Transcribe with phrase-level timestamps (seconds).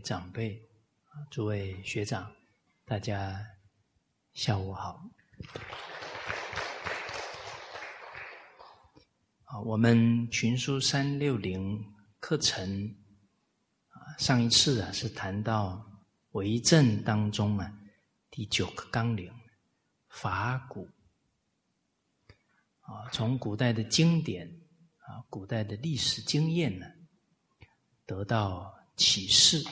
[0.00, 0.60] 长辈、
[1.30, 2.30] 诸位学长，
[2.84, 3.38] 大家
[4.32, 5.02] 下午好。
[9.44, 11.84] 啊，我们群书三六零
[12.20, 12.96] 课程
[13.88, 15.84] 啊，上一次啊是谈到
[16.30, 17.70] 为政当中啊
[18.30, 19.30] 第九个纲领
[20.08, 20.88] 法古
[22.80, 24.48] 啊，从古代的经典
[24.98, 26.86] 啊，古代的历史经验呢，
[28.06, 29.62] 得到启示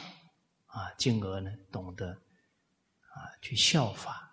[0.71, 4.27] 啊，进而呢懂得啊去效法。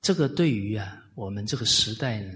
[0.00, 2.32] 这个对于啊，我们这个时代呢，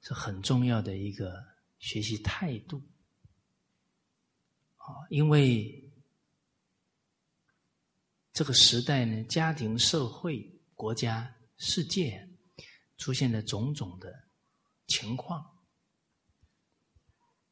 [0.00, 1.46] 是很重要的一个
[1.78, 2.82] 学习态度
[4.74, 5.92] 啊，因为
[8.32, 12.28] 这个时代呢，家庭、社会、国家、世界
[12.96, 14.19] 出现了种种的
[14.90, 15.40] 情况，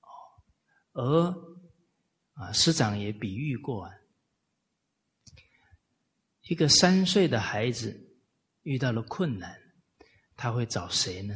[0.02, 0.12] 哦
[0.92, 1.30] 而
[2.34, 3.94] 啊，师长也比喻过啊，
[6.42, 8.04] 一个三岁的孩子。
[8.62, 9.58] 遇到了困难，
[10.36, 11.34] 他会找谁呢？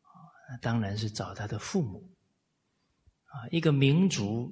[0.00, 2.16] 啊，当然是找他的父母。
[3.26, 4.50] 啊，一个民族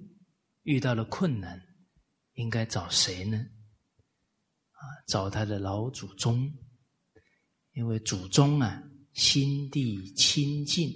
[0.64, 1.62] 遇到了困难，
[2.34, 3.38] 应该找谁呢？
[3.38, 6.52] 啊，找他的老祖宗，
[7.72, 10.90] 因为祖宗啊，心地清净，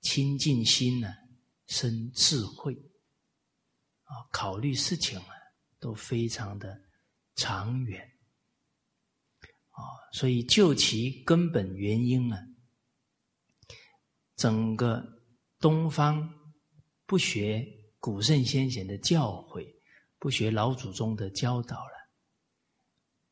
[0.00, 1.08] 清净心呢，
[1.66, 2.74] 生智慧，
[4.04, 5.34] 啊，考虑事情啊，
[5.78, 6.80] 都非常的
[7.34, 8.06] 长远。
[9.70, 9.80] 啊，
[10.12, 12.38] 所以就其根本原因啊，
[14.36, 15.02] 整个
[15.58, 16.28] 东方
[17.06, 17.66] 不学
[17.98, 19.66] 古圣先贤的教诲，
[20.18, 21.94] 不学老祖宗的教导了，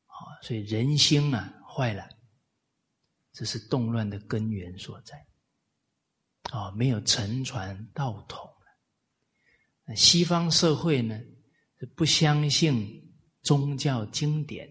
[0.07, 2.09] 啊，所以人心啊坏了，
[3.33, 5.27] 这是动乱的根源所在。
[6.53, 8.45] 啊，没有承传道统
[9.87, 9.95] 了。
[9.95, 11.19] 西方社会呢，
[11.79, 14.69] 是不相信宗教经典。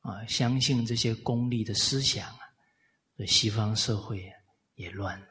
[0.00, 2.40] 啊，相信这些功利的思想啊，
[3.16, 4.32] 这西方社会
[4.74, 5.26] 也乱了。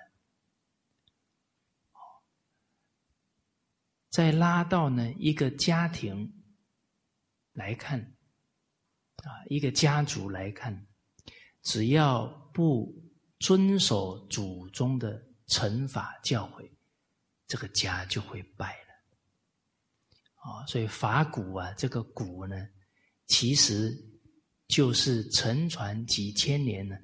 [4.09, 6.43] 再拉到呢一个家庭
[7.51, 7.99] 来看，
[9.17, 10.87] 啊，一个家族来看，
[11.63, 12.93] 只要不
[13.39, 16.69] 遵守祖宗的惩罚教诲，
[17.47, 18.93] 这个家就会败了。
[20.35, 22.55] 啊，所以法古啊，这个古呢，
[23.27, 24.07] 其实。
[24.67, 26.95] 就是沉传几千年呢，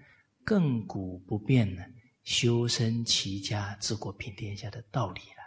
[0.46, 1.84] 亘古不变呢，
[2.24, 5.44] 修身齐家治国平天下的道理了。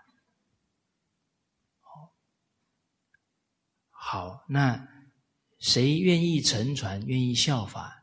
[1.81, 2.15] 好，
[3.88, 4.87] 好，那
[5.60, 8.00] 谁愿意沉传，愿意效法，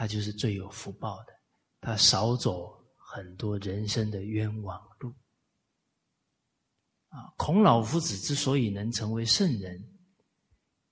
[0.00, 1.32] 他就是最有福报的，
[1.78, 5.14] 他少走很多人生的冤枉路。
[7.10, 9.78] 啊，孔老夫子之所以能成为圣人，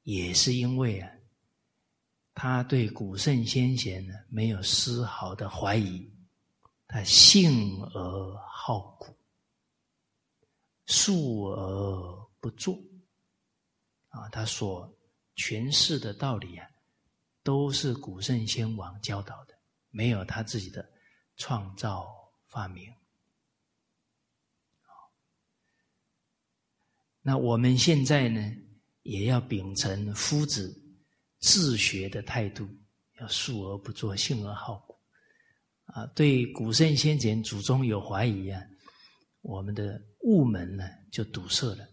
[0.03, 1.11] 也是因为啊。
[2.35, 6.07] 他对古圣先贤呢没有丝毫的怀疑，
[6.87, 9.19] 他信而好古，
[10.85, 12.79] 述而不作，
[14.11, 14.87] 啊，他所
[15.35, 16.69] 诠释的道理啊，
[17.49, 19.55] 都是古圣先王教导的，
[19.89, 20.87] 没有他自己的
[21.37, 22.07] 创造
[22.47, 22.93] 发明。
[27.23, 28.55] 那我们现在呢，
[29.01, 30.79] 也要秉承夫子。
[31.39, 32.69] 自学的态度，
[33.21, 34.95] 要述而不作，信而好古。
[35.85, 38.61] 啊，对古圣先贤祖宗有怀疑啊，
[39.41, 41.89] 我们的悟门呢就堵塞了，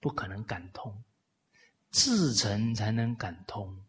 [0.00, 1.02] 不可能感通。
[1.92, 3.82] 自诚才能感通，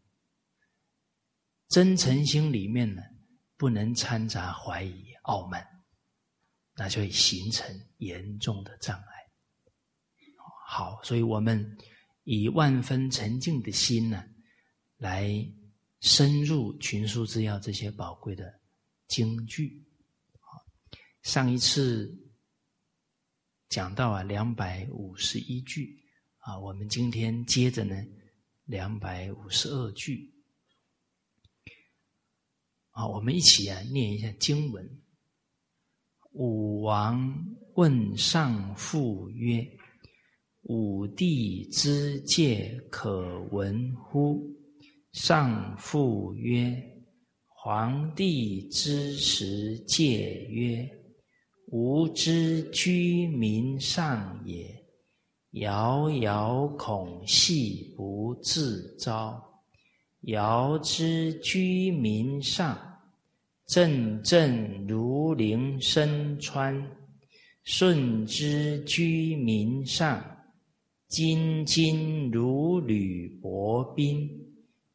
[1.69, 3.01] 真诚心里面呢
[3.55, 5.65] 不能掺杂怀疑、傲慢，
[6.75, 7.65] 那就会形成
[7.97, 9.05] 严重的障碍。
[10.67, 11.77] 好，所以我们。
[12.25, 14.23] 以万分沉静的心呢，
[14.97, 15.33] 来
[15.99, 18.61] 深入群书之要这些宝贵的
[19.07, 19.83] 经句。
[21.23, 22.15] 上一次
[23.67, 26.05] 讲到啊两百五十一句
[26.37, 27.95] 啊，我们今天接着呢
[28.65, 30.31] 两百五十二句。
[32.99, 34.85] 啊，我们一起啊念一下经文。
[36.33, 37.33] 武王
[37.75, 39.65] 问上父曰。
[40.63, 44.37] 武帝之戒可闻乎？
[45.13, 46.75] 上父曰
[47.47, 50.87] ：“皇帝之时戒曰
[51.71, 54.69] ：‘吾之居民上也，
[55.51, 59.41] 遥遥恐系不自招。
[60.23, 62.77] 遥知居民上，
[63.69, 66.73] 阵阵如铃声穿；
[67.63, 70.19] 顺之居民上，
[71.07, 74.27] 金金如履薄冰；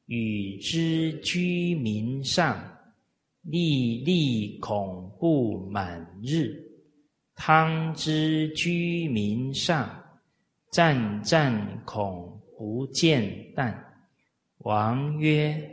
[0.07, 2.61] 与之居民上，
[3.43, 6.49] 粒粒恐不满日；
[7.37, 9.89] 汤之居民上，
[10.73, 13.23] 战战恐不见
[13.55, 13.73] 旦。
[14.59, 15.71] 王曰：“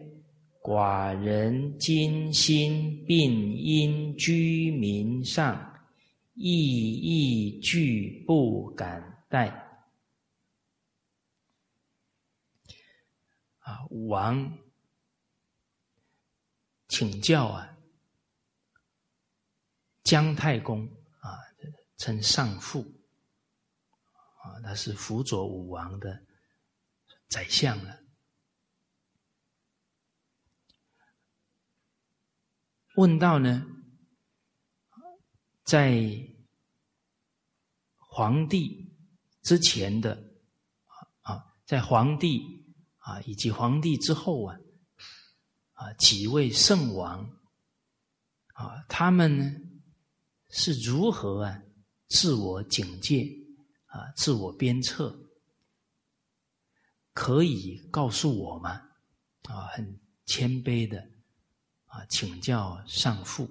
[0.62, 5.82] 寡人今心病因居民上，
[6.36, 9.48] 亦亦惧不敢待。”
[13.62, 14.58] 啊，武王
[16.88, 17.78] 请教啊，
[20.04, 20.86] 姜太公
[21.22, 21.40] 啊，
[21.98, 22.82] 称上父
[24.42, 26.22] 啊，他是辅佐武王的
[27.30, 28.01] 宰相了。
[32.96, 33.66] 问到呢，
[35.64, 36.04] 在
[37.96, 38.94] 皇帝
[39.44, 40.22] 之前的
[41.22, 42.42] 啊，在皇帝
[42.98, 44.58] 啊以及皇帝之后啊，
[45.74, 47.24] 啊几位圣王
[48.54, 49.56] 啊，他们呢
[50.50, 51.64] 是如何啊
[52.10, 53.26] 自我警戒
[53.86, 55.18] 啊自我鞭策？
[57.14, 58.72] 可以告诉我吗？
[59.44, 61.11] 啊，很谦卑的。
[61.92, 63.50] 啊，请教上父。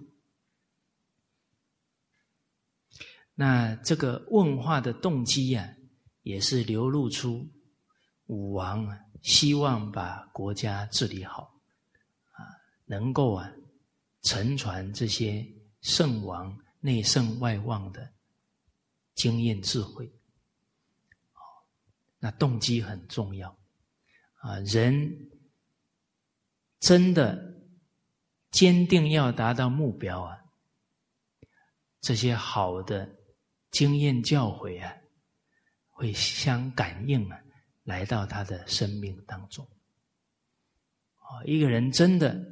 [3.34, 5.76] 那这个问话的动机呀，
[6.22, 7.46] 也是流露出
[8.28, 8.88] 武王，
[9.20, 11.60] 希望把国家治理好，
[12.30, 12.40] 啊，
[12.86, 13.52] 能够啊，
[14.22, 15.46] 承传这些
[15.82, 18.10] 圣王内圣外望的
[19.14, 20.10] 经验智慧。
[22.18, 23.54] 那动机很重要
[24.36, 25.30] 啊，人
[26.78, 27.59] 真的。
[28.50, 30.36] 坚定要达到目标啊！
[32.00, 33.08] 这些好的
[33.70, 34.92] 经验教诲啊，
[35.88, 37.40] 会相感应啊，
[37.84, 39.64] 来到他的生命当中。
[41.18, 42.44] 啊，一个人真的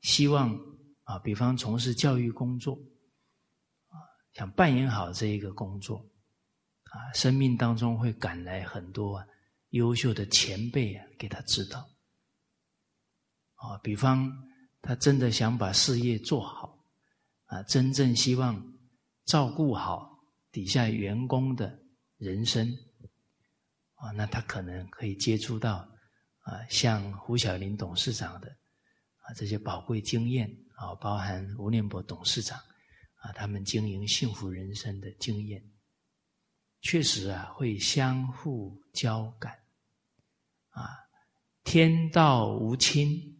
[0.00, 0.58] 希望
[1.02, 2.74] 啊，比方从事教育工作
[3.88, 4.00] 啊，
[4.32, 5.98] 想扮演好这一个工作
[6.84, 9.22] 啊，生命当中会赶来很多
[9.70, 11.80] 优秀的前辈啊，给他指导
[13.56, 14.32] 啊，比方。
[14.86, 16.78] 他真的想把事业做好，
[17.46, 18.62] 啊，真正希望
[19.24, 20.18] 照顾好
[20.52, 21.78] 底下员工的
[22.18, 22.70] 人生，
[23.94, 25.76] 啊，那他可能可以接触到
[26.40, 28.48] 啊，像胡小林董事长的
[29.20, 32.58] 啊这些宝贵经验啊，包含吴念博董事长
[33.22, 35.64] 啊，他们经营幸福人生的经验，
[36.82, 39.50] 确实啊，会相互交感，
[40.68, 40.90] 啊，
[41.64, 43.33] 天道无亲。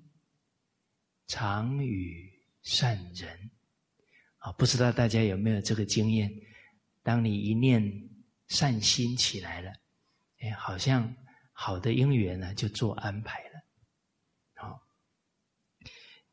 [1.27, 2.31] 常与
[2.63, 3.51] 善人
[4.39, 6.31] 啊，不知道大家有没有这个经验？
[7.03, 7.83] 当你一念
[8.49, 9.71] 善心起来了，
[10.41, 11.15] 哎，好像
[11.53, 13.61] 好的因缘呢就做安排了。
[14.55, 14.81] 好，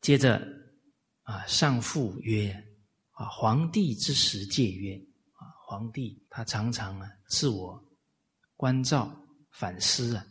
[0.00, 0.46] 接着
[1.22, 2.52] 啊，上父曰：
[3.12, 4.96] 啊，皇帝之时戒曰：
[5.32, 7.82] 啊，皇帝他常常啊自我
[8.56, 9.14] 关照
[9.52, 10.26] 反思啊，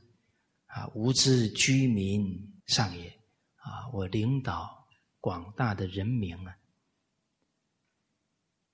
[0.65, 2.24] 啊，吾知居民
[2.68, 3.21] 上也。
[3.62, 4.88] 啊，我领导
[5.20, 6.58] 广大的人民啊，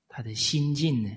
[0.07, 1.09] 他的心境呢，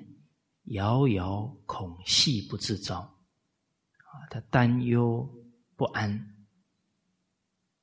[0.65, 5.29] 遥遥恐系不自招，啊，他担忧
[5.77, 6.47] 不安。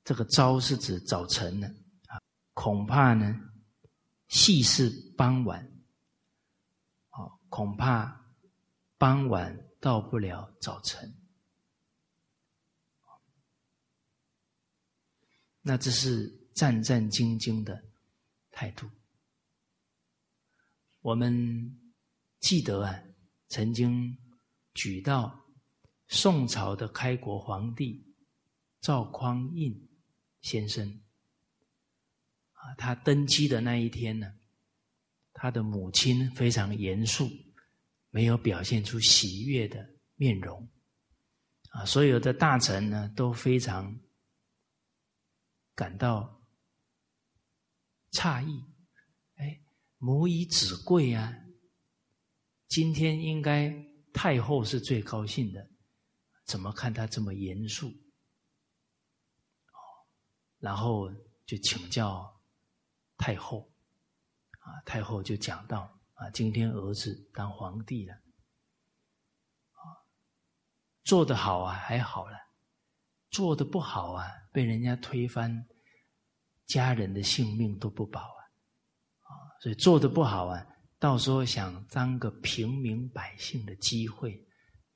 [0.03, 1.67] 这个“朝”是指早晨呢，
[2.07, 2.19] 啊，
[2.53, 3.35] 恐怕呢，
[4.27, 5.61] 系是傍晚，
[7.09, 8.25] 啊，恐怕
[8.97, 11.26] 傍晚到不了早晨。
[15.67, 17.83] 那这是战战兢兢的
[18.51, 18.89] 态度。
[21.01, 21.77] 我们
[22.39, 23.03] 记得啊，
[23.49, 24.17] 曾经
[24.73, 25.37] 举到
[26.07, 28.01] 宋朝的开国皇帝
[28.79, 29.77] 赵匡胤
[30.39, 30.87] 先生
[32.53, 34.33] 啊，他登基的那一天呢，
[35.33, 37.29] 他的母亲非常严肃，
[38.09, 40.65] 没有表现出喜悦的面容
[41.71, 43.93] 啊，所有的大臣呢都非常。
[45.77, 46.41] 感到
[48.13, 48.65] 诧异，
[49.35, 49.61] 哎，
[49.99, 51.31] 母以子贵啊！
[52.67, 53.71] 今天应该
[54.11, 55.69] 太后是最高兴的，
[56.45, 57.93] 怎么看他这么严肃？
[60.57, 61.11] 然后
[61.45, 62.41] 就请教
[63.15, 63.71] 太后，
[64.57, 70.01] 啊，太后就讲到啊，今天儿子当皇帝了，啊，
[71.03, 72.35] 做得好啊，还好了，
[73.29, 75.67] 做的不好啊，被人家推翻，
[76.65, 78.41] 家人的性命都不保啊，
[79.23, 79.29] 啊，
[79.61, 80.65] 所以做的不好啊，
[80.97, 84.47] 到时候想当个平民百姓的机会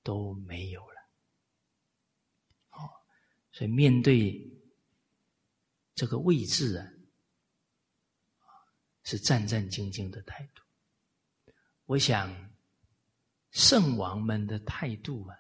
[0.02, 0.96] 都没有了，
[2.70, 2.90] 哦，
[3.52, 4.42] 所以面对
[5.94, 6.88] 这个位置啊，
[9.04, 10.64] 是战战兢兢的态度。
[11.86, 12.34] 我想，
[13.52, 15.36] 圣王们的态度啊，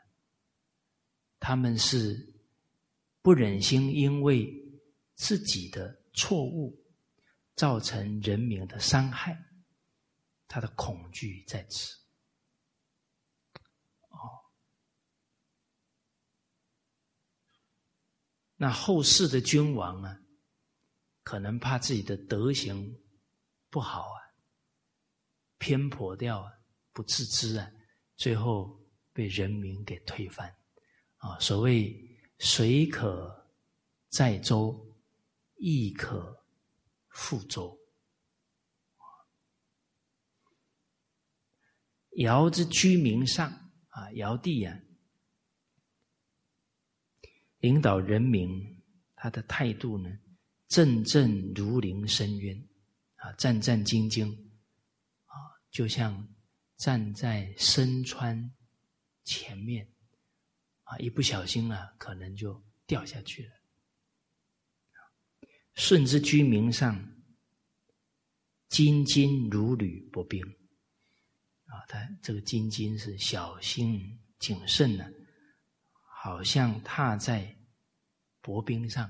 [1.39, 2.29] 他们是。
[3.23, 4.51] 不忍心因为
[5.13, 6.75] 自己的错误
[7.55, 9.37] 造成人民的伤害，
[10.47, 11.95] 他的恐惧在此。
[14.09, 14.17] 哦，
[18.55, 20.19] 那后世的君王啊，
[21.21, 22.99] 可能怕自己的德行
[23.69, 24.17] 不好啊，
[25.59, 26.51] 偏颇掉啊，
[26.91, 27.71] 不自知啊，
[28.15, 30.51] 最后被人民给推翻
[31.17, 31.37] 啊。
[31.39, 32.09] 所谓。
[32.43, 33.45] 水可
[34.09, 34.97] 载舟，
[35.57, 36.43] 亦可
[37.13, 37.79] 覆舟。
[42.13, 43.47] 尧之居民上
[43.89, 44.75] 啊，尧帝啊，
[47.59, 48.81] 领导人民，
[49.15, 50.09] 他的态度呢，
[50.67, 52.67] 阵阵如临深渊
[53.17, 54.33] 啊，战战兢兢
[55.25, 55.35] 啊，
[55.69, 56.27] 就像
[56.75, 58.51] 站在深川
[59.23, 59.87] 前面。
[60.91, 63.51] 啊，一不小心啊，可能就掉下去了。
[65.73, 66.93] 顺之居民上，
[68.69, 70.43] 兢兢如履薄冰。
[71.67, 75.09] 啊，他这个兢兢是小心谨慎呢，
[76.19, 77.57] 好像踏在
[78.41, 79.05] 薄冰上，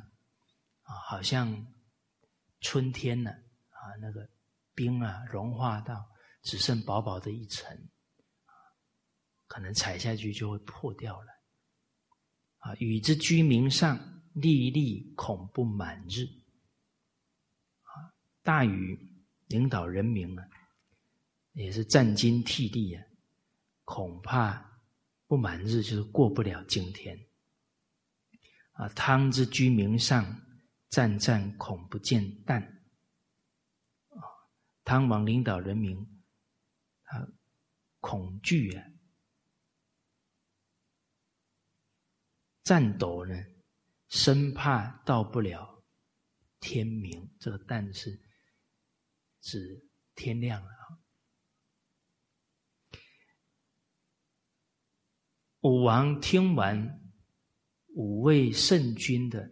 [0.83, 1.65] 啊，好像
[2.59, 4.29] 春天呢，啊，那个
[4.75, 6.07] 冰啊融化到
[6.43, 7.75] 只剩薄薄的一层，
[9.47, 11.40] 可能踩下去就会破掉了。
[12.61, 13.99] 啊，与之居民上，
[14.33, 16.25] 粒粒恐不满日。
[17.83, 18.13] 啊，
[18.43, 18.97] 大禹
[19.47, 20.47] 领导人民啊，
[21.53, 23.03] 也是战兢惕厉啊，
[23.83, 24.79] 恐怕
[25.25, 27.19] 不满日就是过不了今天。
[28.73, 30.41] 啊，汤之居民上，
[30.89, 32.61] 战战恐不见旦。
[34.09, 34.21] 啊，
[34.83, 35.97] 汤王领导人民，
[37.05, 37.27] 啊，
[37.99, 38.90] 恐惧啊。
[42.63, 43.35] 战斗呢，
[44.09, 45.83] 生怕到不了
[46.59, 47.29] 天明。
[47.39, 48.21] 这个“但是
[49.41, 50.99] 指天亮了啊。
[55.61, 57.01] 武王听完
[57.95, 59.51] 五位圣君的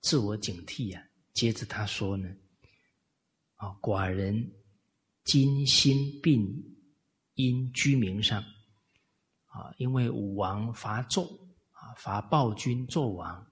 [0.00, 2.28] 自我警惕啊，接着他说呢
[3.56, 4.52] ：“啊，寡人
[5.24, 6.46] 今心病
[7.34, 8.40] 因居民上
[9.46, 11.28] 啊，因为武王伐纣。”
[11.96, 13.46] 伐暴君纣王，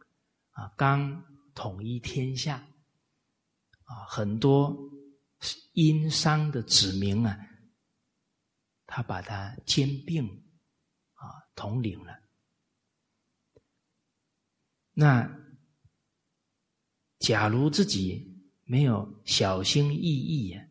[0.50, 1.24] 啊，刚
[1.54, 2.56] 统一天下，
[3.84, 4.76] 啊，很多
[5.72, 7.38] 殷商的子民啊，
[8.86, 10.26] 他把他兼并，
[11.14, 12.18] 啊，统领了。
[14.94, 15.28] 那
[17.18, 20.68] 假如自己没有小心翼翼呀，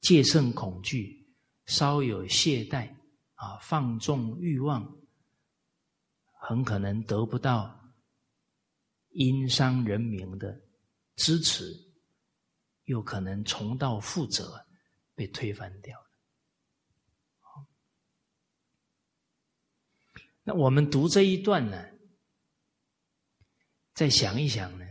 [0.00, 1.34] 戒慎恐惧，
[1.66, 2.94] 稍有懈怠，
[3.34, 4.96] 啊，放纵欲望。
[6.40, 7.78] 很可能得不到
[9.10, 10.58] 殷商人民的
[11.16, 11.72] 支持，
[12.84, 14.64] 又可能重蹈覆辙，
[15.14, 16.06] 被推翻掉了。
[20.44, 21.84] 那我们读这一段呢，
[23.92, 24.86] 再想一想呢，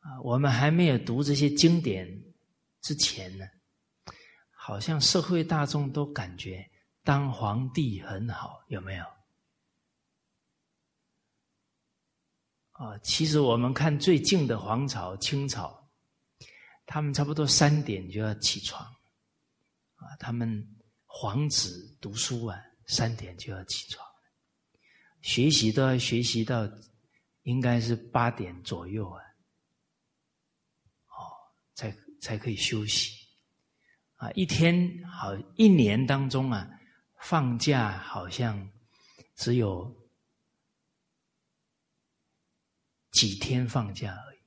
[0.00, 2.06] 啊，我们还没有读这些经典
[2.82, 3.46] 之前呢，
[4.50, 6.70] 好像社会大众都感觉
[7.02, 9.13] 当皇帝很好，有没有？
[12.74, 15.72] 啊，其实我们看最近的皇朝清朝，
[16.86, 18.84] 他们差不多三点就要起床，
[19.94, 20.76] 啊，他们
[21.06, 24.04] 皇子读书啊，三点就要起床，
[25.22, 26.68] 学习都要学习到
[27.42, 29.22] 应该是八点左右啊，
[31.06, 31.30] 哦，
[31.76, 33.12] 才才可以休息，
[34.16, 36.68] 啊，一天好一年当中啊，
[37.20, 38.68] 放假好像
[39.36, 40.03] 只有。
[43.14, 44.38] 几天放假而已，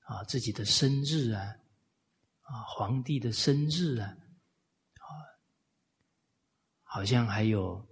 [0.00, 1.42] 啊，自己的生日啊，
[2.40, 5.08] 啊，皇帝的生日啊，啊，
[6.82, 7.88] 好像还有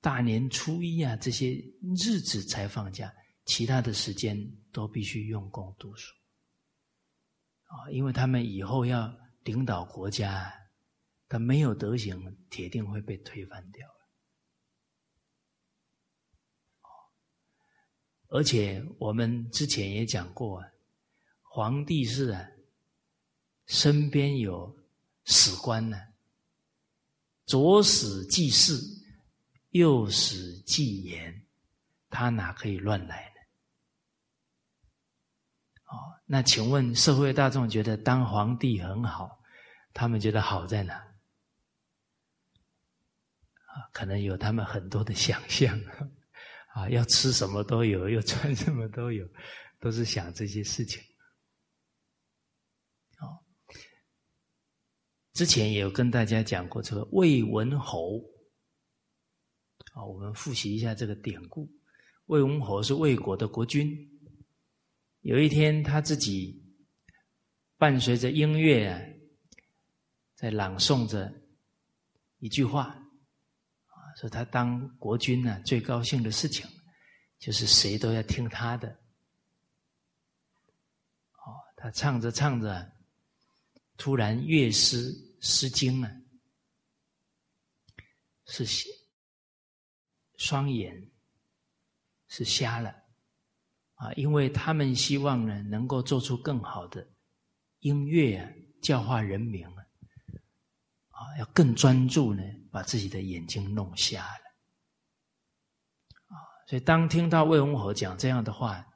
[0.00, 1.52] 大年初一啊这些
[1.96, 3.14] 日子才放假，
[3.44, 4.36] 其他的时间
[4.72, 6.12] 都必须用功读书，
[7.66, 10.52] 啊，因为他们以后要领导国家，
[11.28, 13.95] 他没有德行，铁定会被推翻掉。
[18.28, 20.68] 而且我们之前也讲过啊，
[21.42, 22.46] 皇帝是啊，
[23.66, 24.76] 身边有
[25.24, 25.96] 史官呢，
[27.44, 28.74] 左史记事，
[29.70, 31.46] 右史记言，
[32.10, 33.40] 他哪可以乱来呢？
[35.84, 39.40] 哦，那请问社会大众觉得当皇帝很好，
[39.94, 41.02] 他们觉得好在哪？
[43.92, 45.78] 可能有他们很多的想象，
[46.76, 49.26] 啊，要吃什么都有， 要穿什么都有，
[49.80, 51.02] 都是想这些事情。
[53.18, 53.40] 哦，
[55.32, 58.18] 之前也有跟大家讲过这个魏文侯，
[59.94, 61.66] 啊，我们复习一下这个典故。
[62.26, 63.96] 魏文侯是魏国的国君，
[65.22, 66.62] 有一天他自己
[67.78, 69.00] 伴随着音乐啊，
[70.34, 71.32] 在朗诵着
[72.36, 73.02] 一句话。
[74.16, 76.66] 说他当国君呢，最高兴的事情，
[77.38, 78.88] 就是谁都要听他的。
[81.32, 82.92] 哦，他唱着唱着，
[83.98, 86.10] 突然乐师失惊了，
[88.46, 88.64] 是
[90.36, 91.10] 双眼
[92.28, 92.90] 是瞎了
[93.96, 94.12] 啊！
[94.14, 97.06] 因为他们希望呢，能够做出更好的
[97.80, 98.50] 音乐啊，
[98.80, 99.85] 教化人民啊。
[101.16, 104.44] 啊，要更专注呢，把自己的眼睛弄瞎了。
[106.26, 106.36] 啊，
[106.68, 108.86] 所以当听到魏文侯讲这样的话，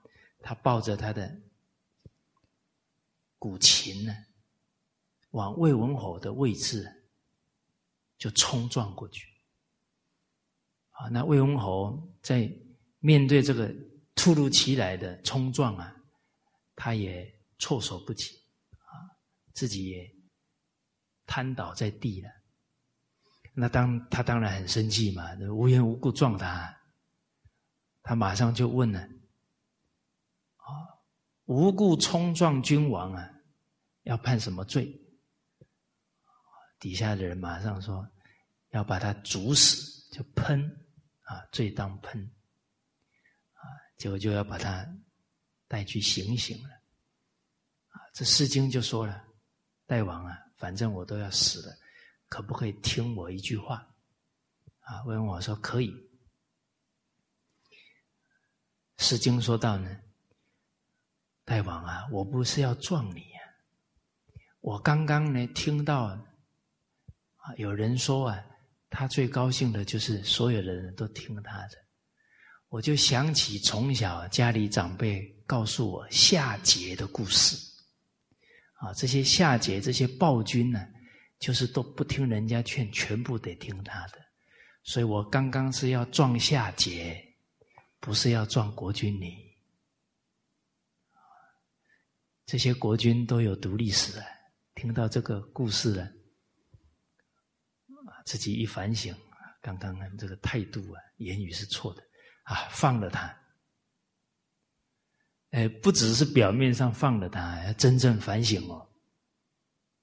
[0.43, 1.35] 他抱着他的
[3.39, 4.15] 古琴呢，
[5.31, 6.87] 往魏文侯的位置
[8.19, 9.27] 就冲撞过去。
[10.91, 12.53] 啊，那魏文侯在
[12.99, 13.75] 面对这个
[14.15, 15.97] 突如其来的冲撞啊，
[16.77, 17.27] 他也
[17.59, 18.37] 措手不及，
[18.77, 19.17] 啊，
[19.55, 20.20] 自己也。
[21.31, 22.29] 瘫倒在地了，
[23.55, 26.77] 那当他当然很生气嘛，无缘无故撞他，
[28.03, 28.99] 他马上就问了：
[30.57, 30.67] 啊，
[31.45, 33.31] 无故冲撞君王啊，
[34.03, 34.93] 要判什么罪？
[36.81, 38.05] 底下的人马上说：
[38.71, 40.61] 要把他煮死，就喷
[41.23, 42.21] 啊，罪当喷
[43.53, 43.63] 啊，
[43.99, 44.85] 结果就要把他
[45.69, 46.71] 带去行刑了。
[47.91, 49.25] 啊，这《诗经》就说了：
[49.87, 50.37] 大王啊。
[50.61, 51.75] 反正我都要死了，
[52.29, 53.77] 可不可以听我一句话？
[54.81, 55.91] 啊，问我说可以。
[59.03, 59.99] 《诗经》说到呢，
[61.47, 63.41] 大王啊，我不是要撞你呀，
[64.61, 66.23] 我刚刚呢听到啊，
[67.57, 68.45] 有人说啊，
[68.91, 71.79] 他最高兴的就是所有的人都听他的，
[72.69, 77.70] 我就想起从小家里长辈告诉我夏桀的故事。
[78.81, 80.89] 啊，这些夏桀、这些暴君呢，
[81.39, 84.19] 就是都不听人家劝，全部得听他的。
[84.83, 87.15] 所以我刚刚是要撞夏桀，
[88.01, 89.37] 不是要撞国君你。
[92.47, 94.27] 这些国君都有读历史啊，
[94.75, 96.11] 听到这个故事了，
[98.25, 99.15] 自己一反省，
[99.61, 102.03] 刚刚这个态度啊，言语是错的，
[102.45, 103.40] 啊，放了他。
[105.51, 108.89] 哎，不只是表面上放了他，要真正反省哦。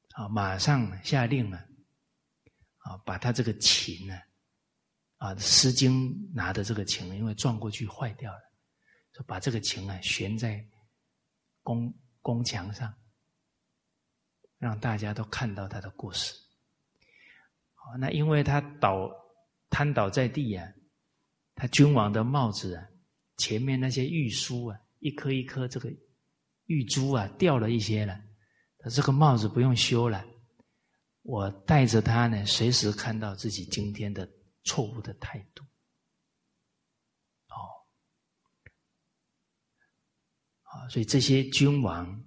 [0.10, 1.58] 啊，马上下令了，
[2.80, 4.14] 啊，把他这个琴呢，
[5.18, 8.40] 啊，《诗经》拿的这个琴，因为撞过去坏掉了，
[9.14, 10.62] 就把这个琴啊悬在
[11.64, 12.94] 宫宫墙上，
[14.58, 16.34] 让大家都看到他的故事。
[17.74, 19.10] 好，那因为他倒
[19.70, 20.74] 瘫倒在地呀，
[21.56, 22.86] 他君王的帽子啊，
[23.38, 24.78] 前面那些玉书啊。
[25.08, 25.90] 一颗一颗这个
[26.66, 28.22] 玉珠啊，掉了一些了。
[28.78, 30.26] 他这个帽子不用修了，
[31.22, 34.30] 我戴着它呢，随时看到自己今天的
[34.66, 35.64] 错误的态度。
[37.48, 37.56] 哦，
[40.90, 42.22] 所以这些君王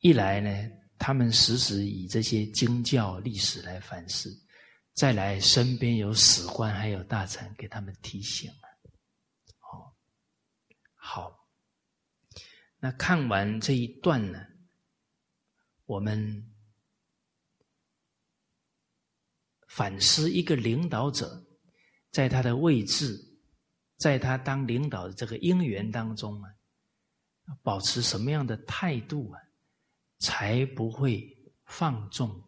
[0.00, 4.28] 一来呢，他们时时以这些经教历史来反思；
[4.92, 8.52] 再来，身边有史官还有大臣给他们提醒。
[11.12, 11.44] 好，
[12.78, 14.46] 那看完这一段呢，
[15.84, 16.54] 我们
[19.66, 21.44] 反思一个领导者，
[22.12, 23.20] 在他的位置，
[23.96, 26.54] 在他当领导的这个因缘当中啊，
[27.60, 29.40] 保持什么样的态度啊，
[30.20, 31.28] 才不会
[31.64, 32.40] 放纵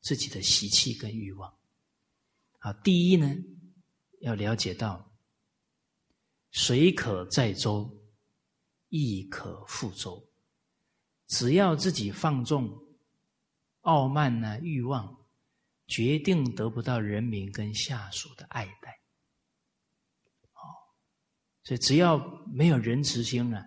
[0.00, 1.56] 自己的习气跟欲望？
[2.58, 3.32] 啊，第一呢，
[4.22, 5.15] 要了解到。
[6.56, 7.86] 水可载舟，
[8.88, 10.26] 亦可覆舟。
[11.26, 12.74] 只要自己放纵
[13.82, 15.14] 傲慢呢欲望，
[15.86, 18.90] 决定得不到人民跟下属的爱戴。
[20.54, 20.64] 哦，
[21.62, 23.62] 所以只要没有仁慈心了，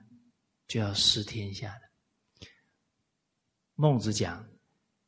[0.67, 2.47] 就要失天下的。
[3.75, 4.49] 孟子讲，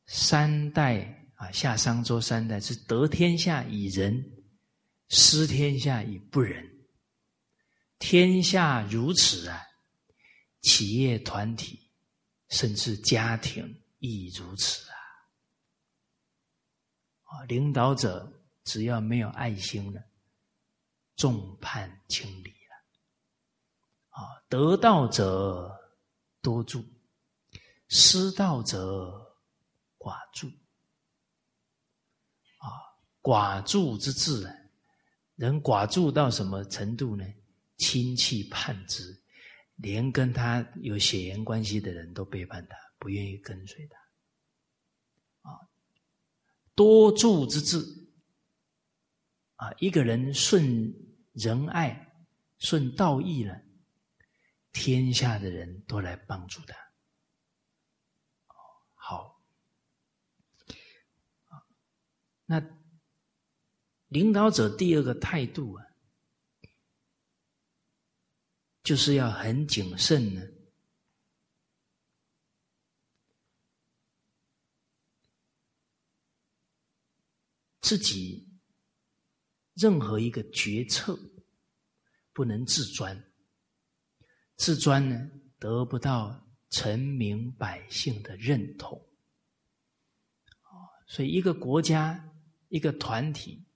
[0.06, 4.24] 三代啊，夏商周三代是得天下以仁，
[5.08, 6.71] 失天下以不仁。
[8.02, 9.62] 天下如此啊，
[10.60, 11.88] 企业团体
[12.48, 14.96] 甚至家庭亦如此啊。
[17.22, 18.28] 啊，领导者
[18.64, 20.02] 只要没有爱心了，
[21.14, 22.74] 众叛亲离了。
[24.08, 25.72] 啊，得道者
[26.40, 26.84] 多助，
[27.86, 29.32] 失道者
[29.96, 30.48] 寡助。
[32.58, 32.66] 啊，
[33.22, 34.52] 寡助之治啊，
[35.36, 37.24] 人寡助到什么程度呢？
[37.82, 39.20] 亲戚叛之，
[39.74, 43.98] 连跟他有血缘关系的人都背叛他，不愿意跟随他。
[45.50, 45.58] 啊
[46.76, 47.78] 多助之至
[49.56, 50.94] 啊，一个人顺
[51.32, 52.14] 仁爱、
[52.58, 53.60] 顺道义了，
[54.72, 56.74] 天下的人都来帮助他。
[58.94, 59.42] 好，
[62.46, 62.62] 那
[64.06, 65.84] 领导者第二个态度啊，
[68.82, 70.42] 就是要很谨慎呢。
[77.80, 78.48] 自己
[79.74, 81.18] 任何一个决策
[82.32, 83.32] 不能自专，
[84.56, 88.98] 自专呢得不到臣民百姓的认同，
[91.06, 92.32] 所以一个国家
[92.68, 93.66] 一个团体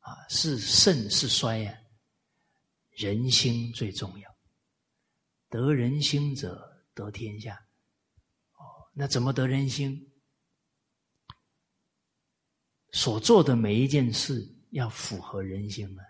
[0.00, 1.79] 啊是盛是衰呀，
[3.00, 4.36] 人心最重要，
[5.48, 7.54] 得人心者得天下。
[8.52, 10.06] 哦，那怎么得人心？
[12.92, 16.02] 所做的每一件事要符合人心啊！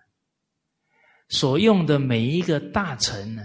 [1.29, 3.43] 所用的每一个大臣呢，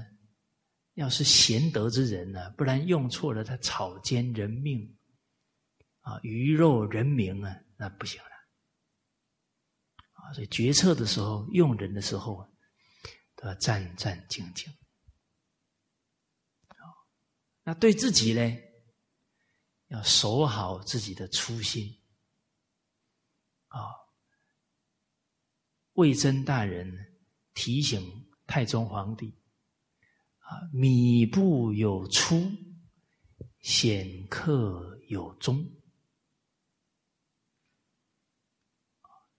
[0.96, 4.98] 要是贤德之人呢，不然用错了，他草菅人命
[6.00, 8.30] 啊，鱼肉人民啊，那不行了
[10.14, 10.34] 啊！
[10.34, 12.50] 所以决策的时候，用人的时候，
[13.36, 14.68] 都要战战兢兢
[17.64, 18.42] 那对自己呢，
[19.88, 22.02] 要守好自己的初心。
[23.68, 23.82] 啊！
[25.94, 27.18] 魏征大人
[27.54, 29.36] 提醒太宗皇帝：
[30.38, 32.50] 啊，米不有初，
[33.60, 35.66] 显客有终。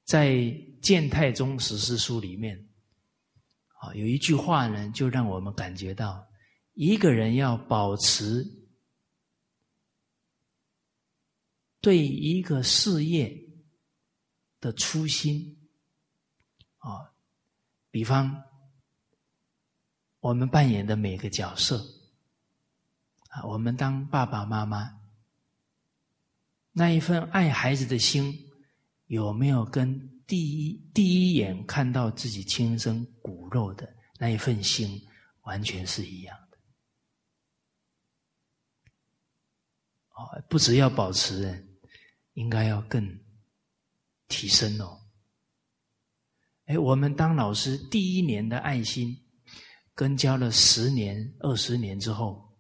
[0.05, 0.31] 在
[0.81, 2.66] 《谏太宗实事书》里面，
[3.95, 6.27] 有一句话呢，就让我们感觉到，
[6.75, 8.45] 一个人要保持
[11.81, 13.45] 对一个事业。
[14.59, 15.69] 的初心
[16.79, 17.13] 啊，
[17.91, 18.43] 比方
[20.19, 21.77] 我们扮演的每个角色
[23.29, 24.99] 啊，我们当爸爸妈妈，
[26.73, 28.51] 那一份爱孩子的心，
[29.07, 35.01] 有没有跟第一第一眼看到自己亲生骨肉的那一份心
[35.43, 36.59] 完全是一样的？
[40.11, 41.79] 哦，不只要保持，
[42.35, 43.25] 应该要更。
[44.29, 45.01] 提升哦，
[46.65, 49.17] 哎，我们当老师第一年的爱心，
[49.95, 52.59] 跟教了十年、二十年之后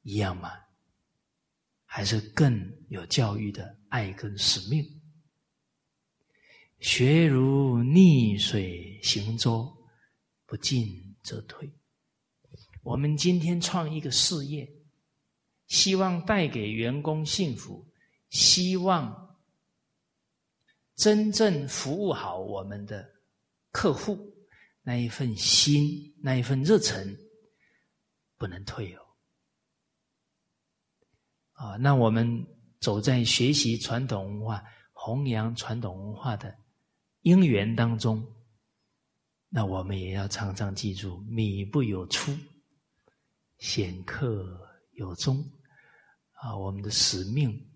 [0.00, 0.50] 一样吗？
[1.84, 4.93] 还是更有教育的爱跟使命？
[6.84, 9.74] 学如逆水行舟，
[10.44, 11.72] 不进则退。
[12.82, 14.70] 我们今天创一个事业，
[15.66, 17.90] 希望带给员工幸福，
[18.28, 19.34] 希望。
[20.94, 23.10] 真正服务好我们的
[23.72, 24.18] 客户，
[24.82, 27.16] 那一份心，那一份热忱，
[28.36, 29.00] 不能退哦。
[31.52, 32.46] 啊，那我们
[32.78, 36.54] 走在学习传统文化、弘扬传统文化的
[37.24, 38.24] 因缘当中，
[39.48, 42.32] 那我们也要常常记住：米不有出，
[43.58, 45.44] 显客有终。
[46.34, 47.68] 啊，我们的使命，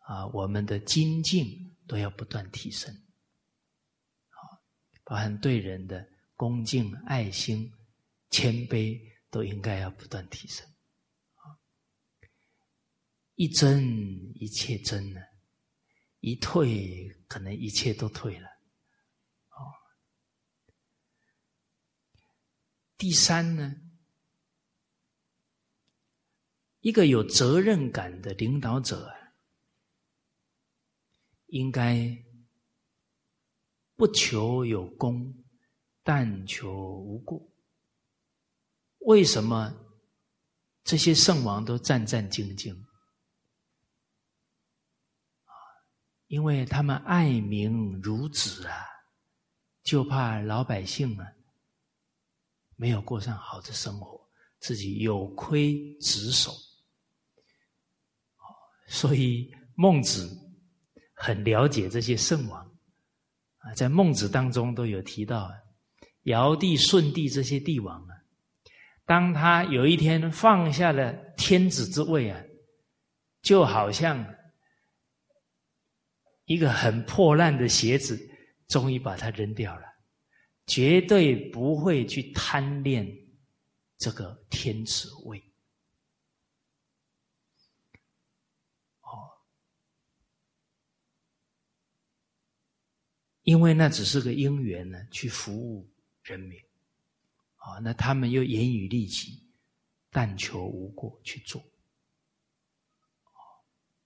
[0.00, 1.62] 啊，我们的精进。
[1.86, 4.56] 都要不断提升，啊，
[5.04, 7.70] 包含对人的恭敬、爱心、
[8.30, 10.66] 谦卑，都应该要不断提升，
[11.34, 11.60] 啊，
[13.34, 13.84] 一增
[14.34, 15.20] 一切增呢，
[16.20, 18.48] 一退可能一切都退了，
[19.48, 19.60] 啊，
[23.04, 23.76] 第三呢，
[26.80, 29.12] 一个有责任感的领导者。
[31.48, 32.24] 应该
[33.94, 35.44] 不求有功，
[36.02, 37.46] 但求无过。
[39.00, 39.70] 为什么
[40.82, 42.74] 这些圣王都战战兢兢？
[46.28, 48.74] 因为他们爱民如子啊，
[49.82, 51.33] 就怕老百姓啊
[52.84, 54.20] 没有过上好的生活，
[54.58, 56.52] 自己有亏职守。
[58.88, 60.30] 所以孟子
[61.14, 62.60] 很了解这些圣王
[63.56, 65.50] 啊，在孟子当中都有提到，
[66.24, 68.12] 尧帝、舜帝这些帝王啊，
[69.06, 72.38] 当他有一天放下了天子之位啊，
[73.40, 74.22] 就好像。
[76.44, 78.20] 一个很破烂的鞋子，
[78.68, 79.86] 终于把它扔掉了，
[80.66, 83.06] 绝对不会去贪恋
[83.98, 85.38] 这个天子位。
[89.00, 89.30] 哦，
[93.42, 95.88] 因为那只是个因缘呢，去服务
[96.22, 96.58] 人民。
[97.56, 99.42] 啊，那他们又严于律己，
[100.10, 101.64] 但求无过去做。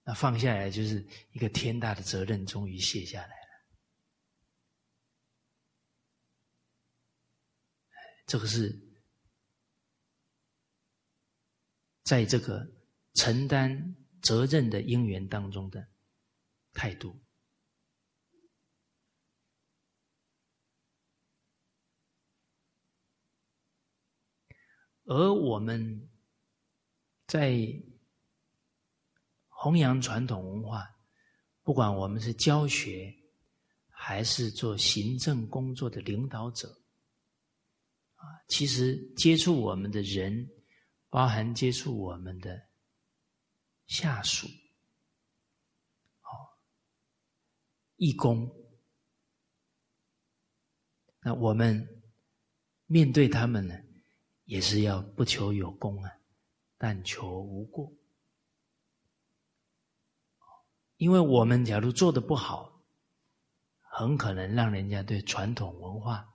[0.04, 3.48] 那放下来就是一个天大的责任，终于卸下来了。
[8.28, 8.72] 这个是
[12.04, 12.64] 在这个
[13.14, 15.84] 承担责任的因缘当中的
[16.72, 17.20] 态度，
[25.06, 26.08] 而我们
[27.26, 27.58] 在。
[29.60, 30.88] 弘扬传统文化，
[31.64, 33.12] 不管我们是教学，
[33.88, 36.77] 还是做行政工作的领导者，
[38.18, 40.50] 啊，其实接触我们的人，
[41.08, 42.68] 包含接触我们的
[43.86, 44.46] 下属，
[46.22, 46.30] 哦，
[47.96, 48.48] 义工，
[51.20, 52.02] 那我们
[52.86, 53.74] 面对他们呢，
[54.44, 56.10] 也是要不求有功啊，
[56.76, 57.92] 但求无过。
[60.96, 62.82] 因为我们假如做的不好，
[63.78, 66.28] 很可能让人家对传统文化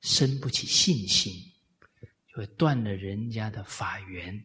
[0.00, 1.32] 生不起信心，
[2.28, 4.36] 就会断了人家的法缘。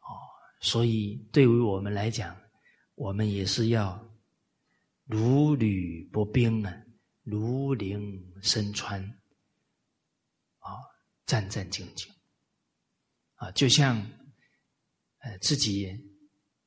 [0.00, 0.14] 哦，
[0.60, 2.36] 所以对于我们来讲，
[2.94, 4.02] 我们也是要
[5.04, 6.82] 如履薄冰啊，
[7.22, 9.02] 如临深川，
[10.58, 10.76] 啊，
[11.26, 12.08] 战战兢兢，
[13.34, 14.04] 啊，就像。
[15.24, 15.96] 呃，自己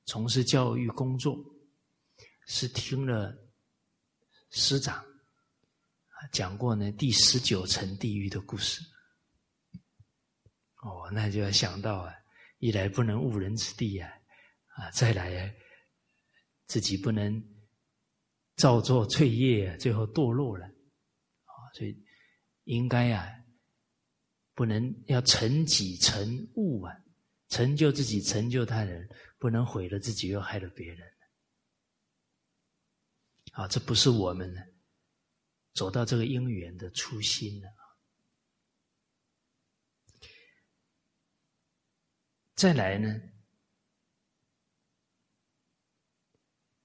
[0.06, 1.38] 从事教育工作，
[2.48, 3.38] 是听了
[4.50, 5.06] 师长
[6.32, 8.82] 讲过呢第十九层地狱的故事。
[10.84, 12.14] 哦，那就要想到啊，
[12.60, 14.12] 一来不能误人子弟呀，
[14.76, 15.56] 啊，再来
[16.68, 17.44] 自己不能
[18.56, 21.96] 造作罪业啊，最后堕落了啊，所以
[22.66, 23.28] 应该啊，
[24.54, 26.94] 不能要成己成物啊。
[27.48, 29.08] 成就自己，成就他人，
[29.38, 31.08] 不能毁了自己又害了别人。
[33.54, 34.60] 啊，这不是我们呢
[35.76, 37.70] 走到这个因缘的初心了。
[42.56, 43.08] 再来呢，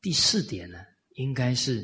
[0.02, 0.78] 第四点呢，
[1.10, 1.82] 应该是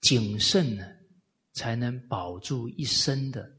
[0.00, 0.84] 谨慎呢，
[1.54, 3.56] 才能保住一生的。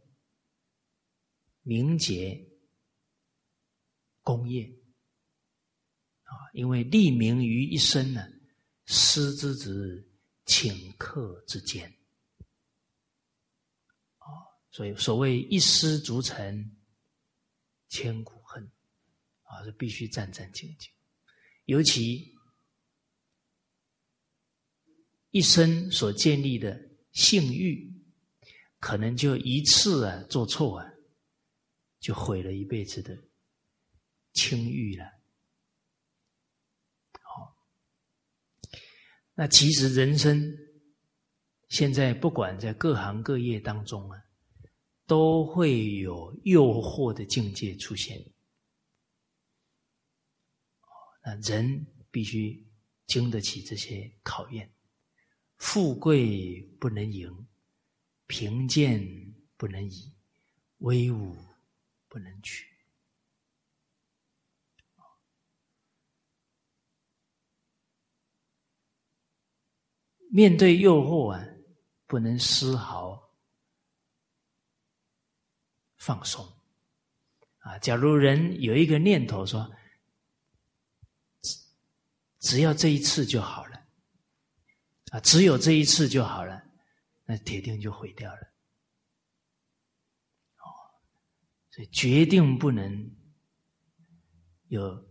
[1.63, 2.47] 名节
[4.21, 4.71] 功业
[6.27, 8.27] 啊，因为立名于一身呢，
[8.85, 10.07] 师之子，
[10.45, 11.89] 顷刻之间
[14.17, 14.27] 啊，
[14.69, 16.77] 所以所谓一失足成
[17.89, 18.71] 千古恨
[19.43, 20.89] 啊，是必须战战兢兢，
[21.65, 22.35] 尤其
[25.31, 26.79] 一生所建立的
[27.11, 27.93] 信誉，
[28.79, 30.93] 可能就一次啊做错啊。
[31.99, 33.17] 就毁了一辈子的
[34.31, 35.03] 清誉了。
[37.23, 37.57] 好，
[39.39, 40.57] 那其实人生
[41.69, 44.19] 现在不管在各行各业当中啊，
[45.05, 48.19] 都会有诱惑的境界出现。
[51.23, 52.65] 那人必须
[53.05, 54.73] 经得起这些考验，
[55.57, 57.29] 富贵不能淫，
[58.25, 60.11] 贫贱不能移，
[60.79, 61.35] 威武。
[62.09, 62.65] 不能屈。
[70.37, 71.43] 面对诱惑啊，
[72.05, 73.19] 不能丝毫
[75.97, 76.45] 放松
[77.57, 77.79] 啊！
[77.79, 79.67] 假如人有一个念头说，
[81.41, 81.57] 只
[82.37, 83.83] 只要这一次就好了，
[85.09, 86.61] 啊，只有这一次就好了，
[87.25, 88.41] 那铁定就毁掉了。
[90.57, 90.69] 哦，
[91.71, 93.11] 所以决定不能
[94.67, 95.03] 有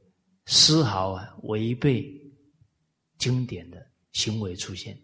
[0.44, 2.16] 丝毫啊违背
[3.18, 4.96] 经典的行为出现。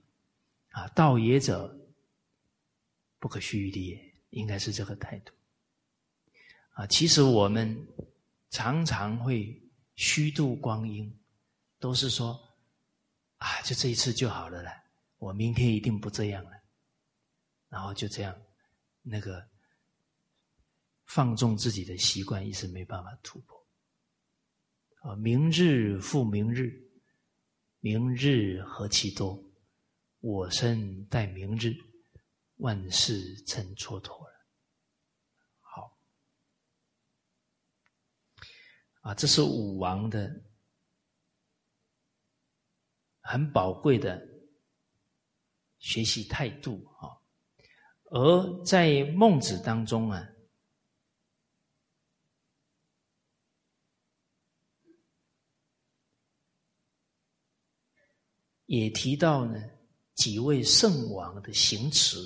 [0.73, 1.75] 啊，道也者，
[3.19, 3.99] 不可虚离，
[4.31, 5.33] 应该是这个态度。
[6.73, 7.87] 啊，其实我们
[8.51, 9.63] 常常会
[9.95, 11.15] 虚度光阴，
[11.79, 12.41] 都是说，
[13.37, 14.73] 啊，就这一次就好了啦，
[15.19, 16.53] 我明天一定不这样了，
[17.69, 18.35] 然后就这样，
[19.03, 19.47] 那个
[21.05, 23.67] 放纵自己的习惯，一直没办法突破。
[25.03, 26.73] 啊，明日复明日，
[27.81, 29.52] 明日何其多。
[30.23, 31.75] 我生待明日，
[32.59, 34.47] 万事成蹉跎了。
[35.59, 35.99] 好，
[39.01, 40.33] 啊，这是武王的
[43.21, 44.25] 很宝贵的
[45.81, 47.19] 学习态度啊。
[48.05, 50.25] 而在孟子当中啊，
[58.67, 59.61] 也提到呢。
[60.15, 62.19] 几位圣王的行持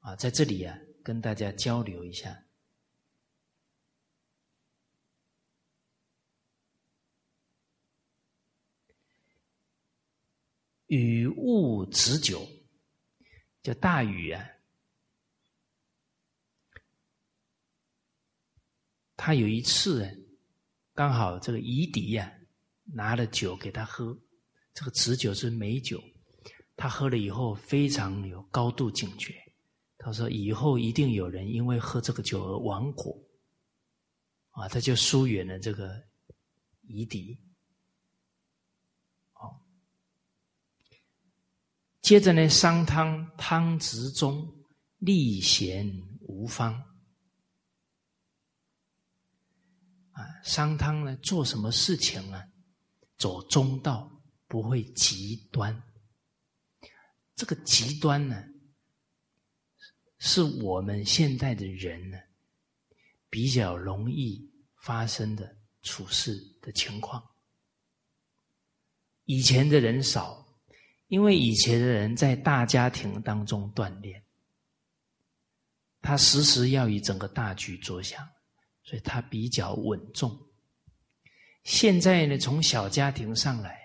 [0.00, 2.44] 啊，在这里啊，跟大家交流一下。
[10.86, 12.46] 雨雾止酒，
[13.62, 14.46] 叫大禹啊，
[19.16, 20.06] 他有一次，
[20.92, 22.30] 刚好这个夷狄呀
[22.84, 24.14] 拿了酒给他喝，
[24.74, 26.02] 这个止酒是美酒。
[26.76, 29.34] 他喝了以后非常有高度警觉，
[29.98, 33.16] 他说：“以后一定有人因为喝这个酒而亡国。”
[34.50, 36.02] 啊，他就疏远了这个
[36.82, 37.38] 夷狄。
[39.34, 39.60] 哦，
[42.02, 44.46] 接着呢，商汤汤执中，
[44.98, 46.74] 立贤无方。
[50.12, 52.44] 啊，商汤呢做什么事情啊，
[53.16, 54.10] 走中道，
[54.48, 55.82] 不会极端。
[57.34, 58.44] 这个极端呢，
[60.18, 62.18] 是我们现代的人呢
[63.28, 64.48] 比较容易
[64.82, 67.22] 发生的处事的情况。
[69.24, 70.46] 以前的人少，
[71.08, 74.22] 因为以前的人在大家庭当中锻炼，
[76.00, 78.28] 他时时要以整个大局着想，
[78.84, 80.38] 所以他比较稳重。
[81.64, 83.81] 现在呢，从小家庭上来。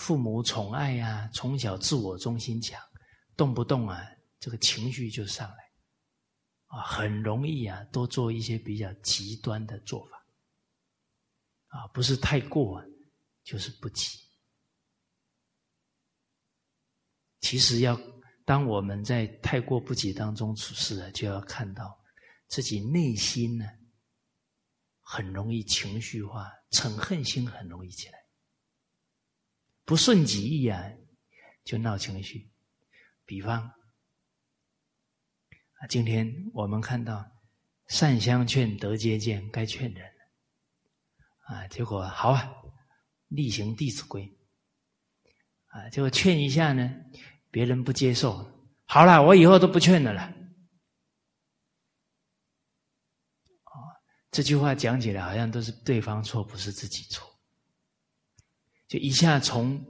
[0.00, 2.80] 父母宠爱呀，从小自我中心强，
[3.36, 4.02] 动不动啊，
[4.38, 5.56] 这个情绪就上来，
[6.68, 10.16] 啊，很容易啊，多做一些比较极端的做法，
[11.66, 12.82] 啊，不是太过，
[13.44, 14.18] 就是不急。
[17.40, 17.94] 其实要
[18.46, 22.02] 当我们在太过不急当中处事啊，就要看到
[22.48, 23.66] 自己内心呢，
[25.02, 28.19] 很容易情绪化，嗔恨心很容易起来。
[29.90, 30.80] 不顺己意啊，
[31.64, 32.48] 就闹情绪。
[33.24, 33.60] 比方
[35.78, 37.28] 啊，今天我们看到
[37.88, 40.08] 善相劝，得接见，该劝人
[41.40, 42.54] 啊，结果好啊，
[43.26, 44.22] 例行《弟子规》
[45.76, 46.88] 啊，结果劝一下呢，
[47.50, 48.48] 别人不接受，
[48.84, 50.22] 好了，我以后都不劝了了。
[50.22, 50.32] 啊，
[54.30, 57.28] 这句话讲起来好像都是对方错，不是自己错。
[58.90, 59.80] 就一下从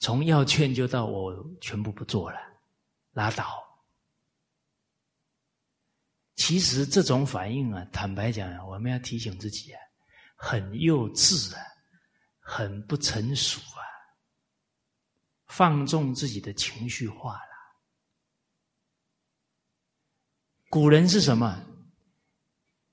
[0.00, 2.40] 从要劝就到我全部不做了，
[3.12, 3.46] 拉倒。
[6.34, 9.80] 其实这种反应啊，坦白讲，我们要提醒自己啊，
[10.34, 11.62] 很幼稚啊，
[12.40, 13.86] 很不成熟啊，
[15.46, 17.52] 放纵自己的情绪化了。
[20.68, 21.64] 古人是什么？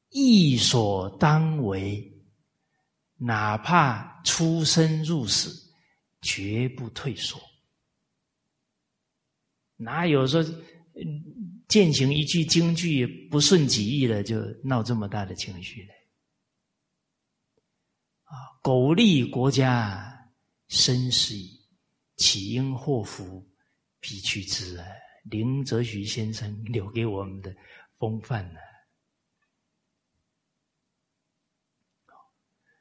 [0.09, 2.13] 义所当为。
[3.19, 5.49] 哪怕出生入死，
[6.21, 7.41] 绝不退缩。
[9.77, 10.43] 哪有说
[11.69, 15.93] 践行一句京剧不顺己意了，就闹这么大的情绪呢？
[18.23, 20.29] 啊，苟利国家
[20.67, 21.65] 生死以，
[22.17, 23.49] 岂因祸福
[24.01, 24.85] 必趋之啊？
[25.23, 27.55] 林则徐先生留给我们的
[27.97, 28.59] 风范呢？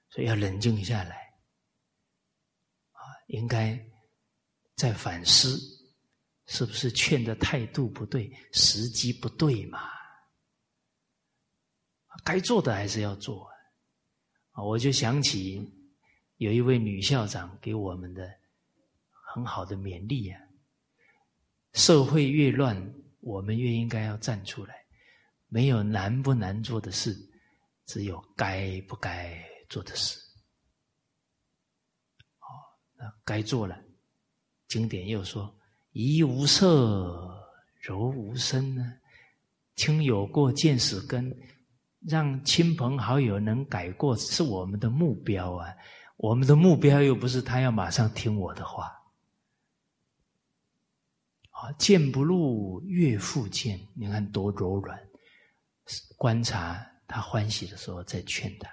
[0.08, 1.25] 所以要冷静下来，
[3.26, 3.78] 应该
[4.76, 5.58] 在反思，
[6.46, 9.90] 是不是劝的态度不对，时机不对嘛？
[12.24, 13.46] 该做的还是要做
[14.52, 14.62] 啊！
[14.62, 15.70] 我就想起
[16.38, 18.26] 有一位女校长给我们的
[19.34, 20.40] 很好的勉励啊。
[21.74, 24.74] 社会越乱，我们越应该要站出来。
[25.48, 27.14] 没有难不难做的事，
[27.84, 30.18] 只有该不该做的事。
[32.96, 33.78] 啊，该做了。
[34.68, 35.54] 经典又说
[35.92, 37.38] ：“怡无色，
[37.80, 38.94] 柔无声呢。
[39.74, 41.36] 亲有过，见死根。
[42.00, 45.74] 让亲朋好友能改过，是我们的目标啊。
[46.16, 48.92] 我们的目标又不是他要马上听我的话。”
[51.50, 53.80] 啊，见不入，越复见。
[53.94, 54.98] 你看多柔软。
[56.16, 58.68] 观察他欢喜的时候，再劝他。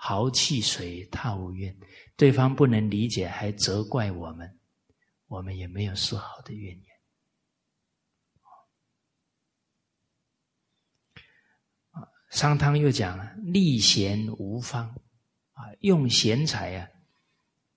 [0.00, 1.76] 豪气水他无怨，
[2.16, 4.58] 对方不能理解，还责怪我们，
[5.26, 6.84] 我们也没有丝毫的怨言。
[12.30, 14.88] 商汤又讲了：立贤无方，
[15.52, 16.88] 啊，用贤才啊，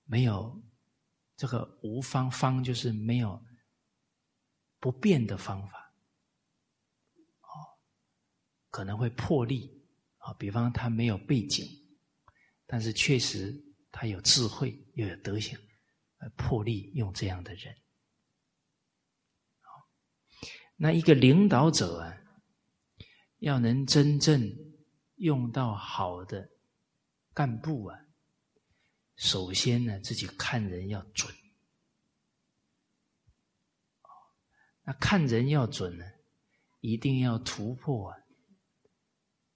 [0.06, 0.62] 没有
[1.36, 3.44] 这个无方，方就是没有。
[4.84, 5.94] 不变的方法，
[7.42, 7.78] 哦，
[8.72, 9.86] 可能会破例
[10.18, 10.34] 啊。
[10.34, 11.64] 比方他没有背景，
[12.72, 13.54] 但是确实
[13.92, 15.60] 他有智慧又有德行，
[16.38, 17.76] 破例用这样的人。
[20.78, 22.18] 那一个领导者啊，
[23.40, 24.42] 要能真正
[25.16, 26.50] 用到好的
[27.34, 28.00] 干部啊，
[29.18, 31.30] 首先呢，自己看人要准。
[34.84, 36.06] 那看人要准呢，
[36.80, 38.16] 一定要突破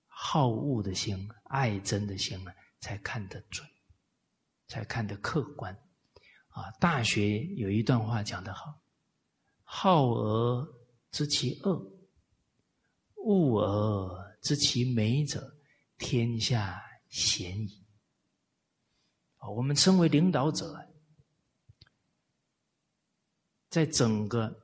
[0.06, 2.54] 好恶的心、爱憎的心啊，
[2.86, 3.68] 才看得准，
[4.68, 5.74] 才看得客观。
[6.50, 8.80] 啊，《大学》有一段话讲得好
[9.66, 10.68] ：“好而
[11.10, 11.92] 知其恶，
[13.16, 15.58] 恶而知其美者，
[15.98, 16.80] 天下
[17.10, 17.84] 鲜矣。”
[19.42, 20.88] 啊，我们身为领导者，
[23.70, 24.62] 在整个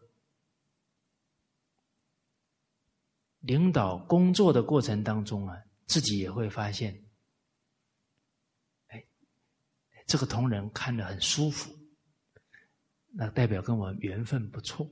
[3.39, 5.57] 领导工作的过程当中啊，
[5.87, 7.09] 自己也会发现，
[8.87, 9.05] 哎，
[10.11, 11.73] 这个同仁看了很舒服，
[13.13, 14.85] 那代表跟我缘分不错，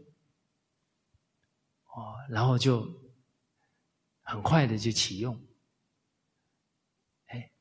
[1.87, 2.87] 哦，然后就
[4.21, 5.37] 很快的就启用，
[7.25, 7.51] 哎，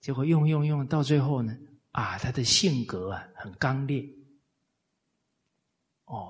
[0.00, 1.56] 结果用用用到最后呢，
[1.92, 4.04] 啊，他的性格啊很刚烈，
[6.06, 6.28] 哦，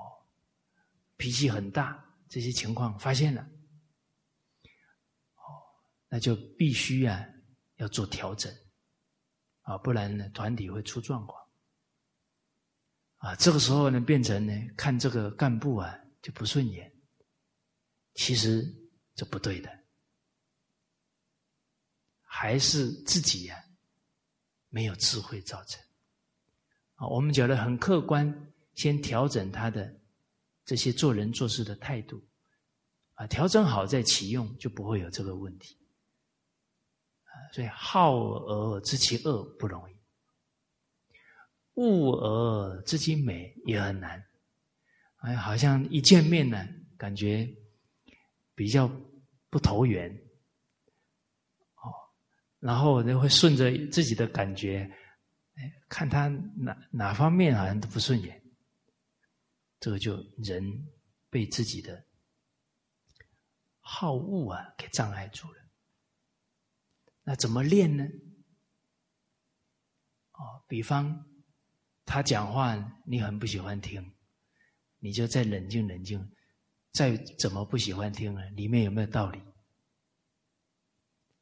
[1.17, 3.41] 脾气很大，这些情况发现了。
[5.37, 5.57] 哦
[6.11, 7.27] 那就必须啊，
[7.77, 8.55] 要做调整，
[9.67, 11.45] 啊，不然呢，团体会出状况。
[13.17, 16.93] 啊，这个时候呢，变成呢，看这个干部啊就不顺眼。
[18.15, 18.65] 其实
[19.17, 19.69] 这不对的，
[22.23, 23.57] 还是自己呀
[24.69, 25.83] 没有智慧造成。
[26.95, 29.93] 啊，我们觉得很客观，先调整他的
[30.65, 32.25] 这些做人做事的态度，
[33.15, 35.77] 啊，调整好再启用，就不会有这个问题。
[37.53, 39.97] 所以好而知其恶不容易，
[41.75, 44.25] 恶而知其美也很难。
[45.19, 46.67] 哎，好像一见面呢，
[46.97, 47.49] 感觉
[48.55, 48.89] 比较
[49.51, 50.11] 不投缘，
[51.77, 51.91] 哦，
[52.61, 54.89] 然后就会顺着自己的感觉，
[55.55, 58.41] 哎，看他哪哪方面好像都不顺眼，
[59.81, 60.63] 这个就人
[61.31, 62.05] 被自己的
[63.81, 65.66] 好恶啊给障碍住了。
[67.29, 68.05] 那怎么练呢？
[70.31, 71.27] 哦，比方
[72.05, 74.15] 他讲话你很不喜欢听，
[75.01, 76.33] 你就再冷静冷静，
[76.93, 78.49] 再怎么不喜欢听呢？
[78.51, 79.43] 里面有没有道理？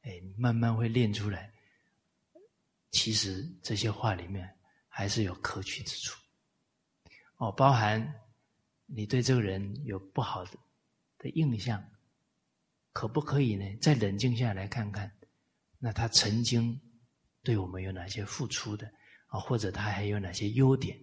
[0.00, 1.52] 哎，慢慢会练出来。
[2.90, 4.58] 其实这些话里面
[4.88, 6.18] 还是有可取之处。
[7.36, 8.22] 哦，包含
[8.86, 10.58] 你对这个人有不好的
[11.18, 11.86] 的印象，
[12.92, 13.76] 可不可以呢？
[13.82, 15.14] 再冷静下来看看。
[15.84, 16.80] 那他曾经
[17.42, 18.90] 对我们有哪些付出的
[19.26, 19.38] 啊？
[19.38, 20.98] 或者他还有哪些优点？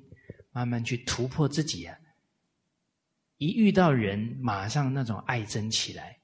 [0.50, 1.96] 慢慢去突破自己啊！
[3.38, 6.20] 一遇到人，马上那种爱憎起来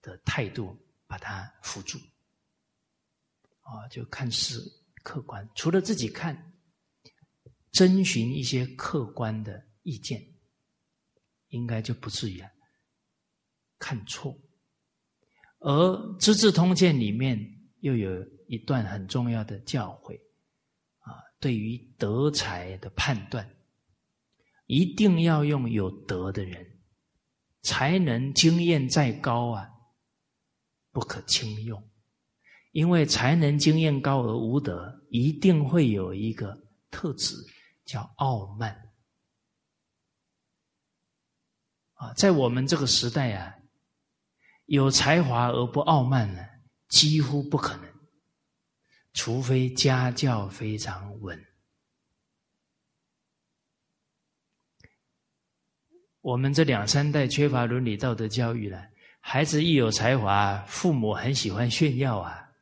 [0.00, 0.74] 的态度，
[1.06, 1.98] 把他扶住
[3.60, 3.86] 啊！
[3.90, 4.58] 就看事
[5.02, 6.54] 客观，除了自己看，
[7.72, 10.26] 征询一些客观的意见，
[11.48, 12.50] 应该就不至于啊
[13.78, 14.34] 看错。
[15.58, 15.70] 而
[16.18, 17.58] 《资治通鉴》里面。
[17.82, 18.10] 又有
[18.48, 20.18] 一段很重要的教诲
[20.98, 23.48] 啊，对于德才的判断，
[24.66, 26.80] 一定要用有德的人，
[27.60, 29.70] 才能经验再高啊，
[30.90, 31.90] 不可轻用。
[32.70, 36.58] 因为才能经验高而无德，一定会有一个
[36.90, 37.34] 特质
[37.84, 38.74] 叫傲慢。
[41.94, 43.54] 啊，在我们这个时代啊，
[44.64, 46.42] 有才华而不傲慢呢，
[46.92, 47.90] 几乎不可能，
[49.14, 51.42] 除非家教非常稳。
[56.20, 58.90] 我们这两三代缺乏伦理道德教育了，
[59.20, 62.52] 孩子一有才华，父母很喜欢炫耀啊。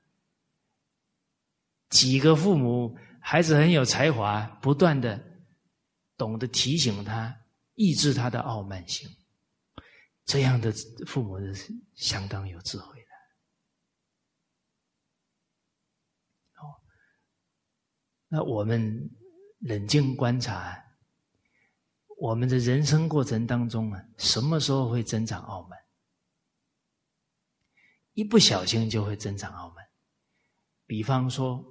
[1.89, 5.21] 几个父母，孩子很有才华，不断的
[6.17, 7.37] 懂得提醒他，
[7.75, 9.11] 抑制他的傲慢性，
[10.25, 10.73] 这样的
[11.05, 13.11] 父母是相当有智慧的。
[16.63, 16.81] 哦，
[18.31, 19.11] 那我们
[19.59, 20.83] 冷静观察，
[22.17, 25.79] 我们的人生过程当中啊，什么时候会增长傲慢？
[28.15, 29.85] 一不小心就会增长傲慢，
[30.87, 31.67] 比方说。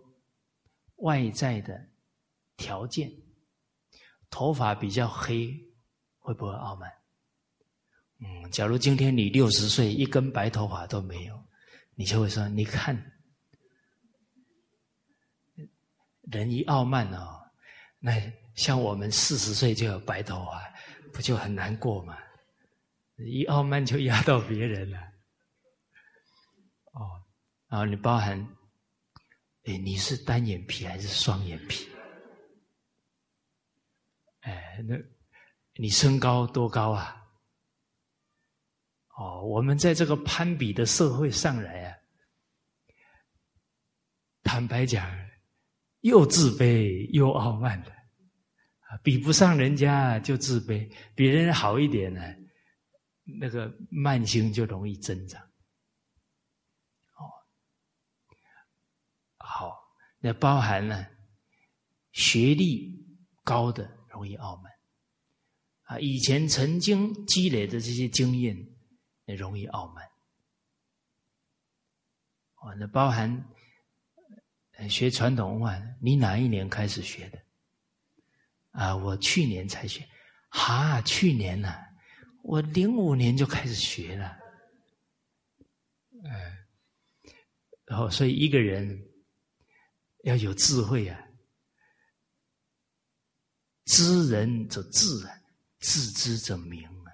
[1.01, 1.88] 外在的
[2.57, 3.10] 条件，
[4.30, 5.57] 头发比较黑，
[6.18, 6.91] 会不会傲慢？
[8.20, 11.41] 嗯，假如今天你六十岁，一根白头发都没有，
[11.95, 13.01] 你就会说：“你看，
[16.32, 17.39] 人一傲慢哦，
[17.99, 18.13] 那
[18.55, 20.73] 像我们四十岁就有白头发，
[21.13, 22.17] 不就很难过吗？
[23.17, 24.97] 一傲慢就压到别人了。
[26.93, 27.23] 哦，
[27.67, 28.39] 然后你包含。”
[29.65, 31.86] 哎，你是单眼皮还是双眼皮？
[34.39, 34.95] 哎，那
[35.73, 37.21] 你身高多高啊？
[39.17, 41.97] 哦，我们在这个攀比的社会上来啊，
[44.43, 45.18] 坦白讲，
[46.01, 52.21] 又自卑又傲慢的啊，比不上人家就自卑，比人好一点呢，
[53.39, 55.41] 那个慢性就容易增长。
[57.17, 57.29] 哦，
[59.37, 59.75] 好
[60.19, 61.07] 那包含了
[62.11, 63.05] 学历
[63.43, 64.71] 高的容易傲慢
[65.83, 68.55] 啊，以前曾经积累的这些经验
[69.25, 70.05] 也容易傲慢。
[72.61, 73.47] 哦，那包含
[74.88, 77.39] 学传统文化，你哪一年开始学的？
[78.71, 80.07] 啊，我去年才学。
[80.49, 81.73] 哈，去年呢，
[82.43, 84.38] 我零五年就开始学了。
[86.23, 86.32] 嗯，
[87.86, 89.05] 然后所以一个人。
[90.23, 91.17] 要有智慧啊！
[93.86, 95.32] 知人者智啊，
[95.80, 97.09] 自知者明啊。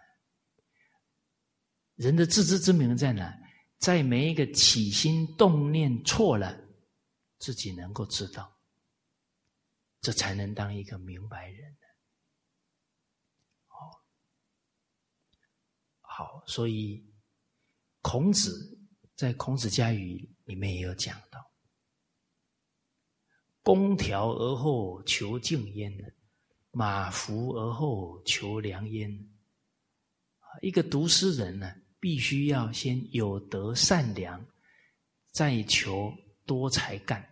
[1.97, 3.32] 人的自知之明在哪？
[3.78, 6.59] 在每一个起心动念错了，
[7.38, 8.55] 自己能够知道，
[10.01, 11.75] 这才能当一个明白人。
[13.67, 14.03] 好，
[16.01, 17.05] 好，所以
[18.01, 18.77] 孔子
[19.15, 21.51] 在《孔子家语》里面也有讲到。
[23.61, 26.15] 公调而后求静焉，
[26.69, 29.29] 马服而后求良焉。
[30.61, 34.45] 一个读诗人呢，必须要先有德善良，
[35.31, 36.15] 再求
[36.46, 37.28] 多才干。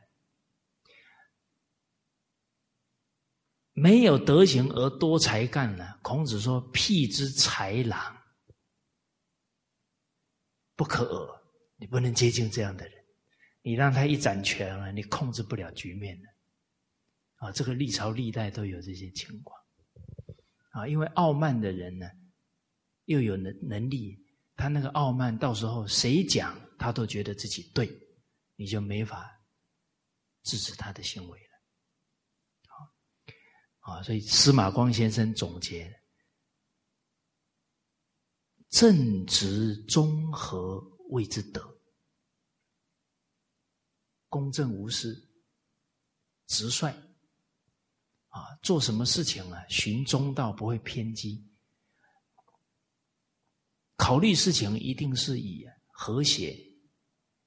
[3.72, 5.98] 没有德行而多才干呢？
[6.04, 8.16] 孔子说：“辟之豺狼，
[10.76, 11.42] 不可恶。”
[11.78, 13.04] 你不能接近这样的人。
[13.62, 16.28] 你让他一掌权啊，你控制不了局面的。
[17.38, 19.60] 啊，这个历朝历代都有这些情况。
[20.70, 22.06] 啊，因为傲慢的人呢，
[23.06, 24.24] 又有能能力，
[24.56, 27.88] 他那个傲慢，到时候谁讲他都觉得自己对，
[28.56, 29.44] 你就没法
[30.44, 31.54] 制止他的行为了。
[33.80, 35.94] 啊，所以司马光先生总结：
[38.70, 40.80] 正直中和
[41.10, 41.70] 谓之德。
[44.30, 45.14] 公正无私、
[46.48, 46.92] 直率
[48.30, 51.46] 啊，做什么事情啊，循中道，不会偏激。
[53.96, 56.58] 考虑事情一定是以和谐、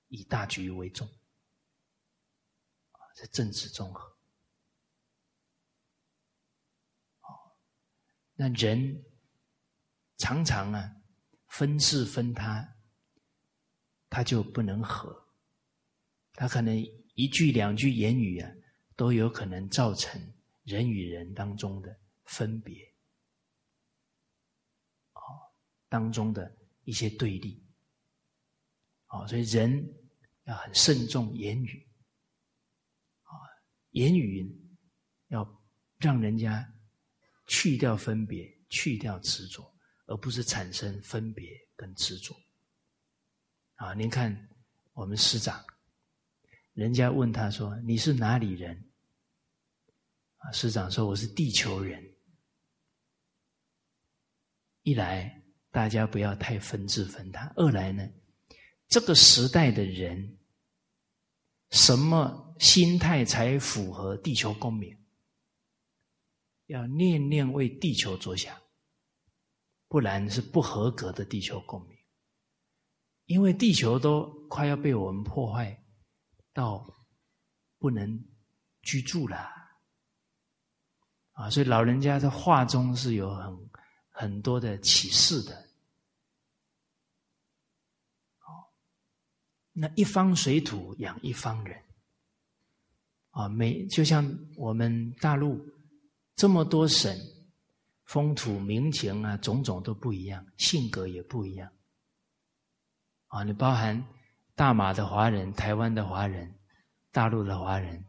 [0.08, 1.06] 以大局为重
[2.92, 4.16] 啊，这政治综合。
[8.38, 9.02] 那人
[10.18, 10.96] 常常啊，
[11.48, 12.76] 分是分他，
[14.10, 15.26] 他就不能和。
[16.34, 16.76] 他可能
[17.14, 18.52] 一句两句言语啊，
[18.94, 20.20] 都有可能造成
[20.64, 22.94] 人与人当中的分别，
[25.12, 25.20] 啊，
[25.88, 26.54] 当中的
[26.84, 27.65] 一些对立，
[29.06, 29.70] 啊，所以人
[30.44, 31.88] 要很慎重言语，
[33.22, 33.30] 啊，
[33.90, 34.46] 言语
[35.28, 35.46] 要
[35.98, 36.66] 让人家
[37.46, 39.74] 去掉分别，去掉执着，
[40.06, 42.34] 而不是产生分别跟执着。
[43.76, 44.48] 啊，您看
[44.92, 45.64] 我们师长。
[46.72, 48.92] 人家问他说：“你是哪里人？”
[50.36, 52.04] 啊，师长说：“我是地球人。”
[54.82, 58.06] 一来，大家不要太分治分他；二来呢，
[58.88, 60.38] 这个时代的人，
[61.70, 64.96] 什么心态才符合地球公民？
[66.66, 68.56] 要念念为地球着想，
[69.88, 71.96] 不然是不合格的地球公民。
[73.26, 75.84] 因为地球都快要被我们破坏
[76.52, 76.86] 到
[77.78, 78.24] 不能
[78.82, 79.50] 居住了
[81.32, 81.50] 啊！
[81.50, 83.70] 所以老人家在话中是有很
[84.10, 85.56] 很多的启示的。
[88.38, 88.70] 哦，
[89.78, 91.78] 那一方水土养一方人
[93.32, 95.60] 啊，每就像我们大陆
[96.34, 97.14] 这么多省，
[98.06, 101.70] 风土民情啊，种种都不一样，性格也不一样。
[103.26, 104.02] 啊，你包含
[104.54, 106.58] 大马的华人、台湾的华人、
[107.12, 108.02] 大陆的华人，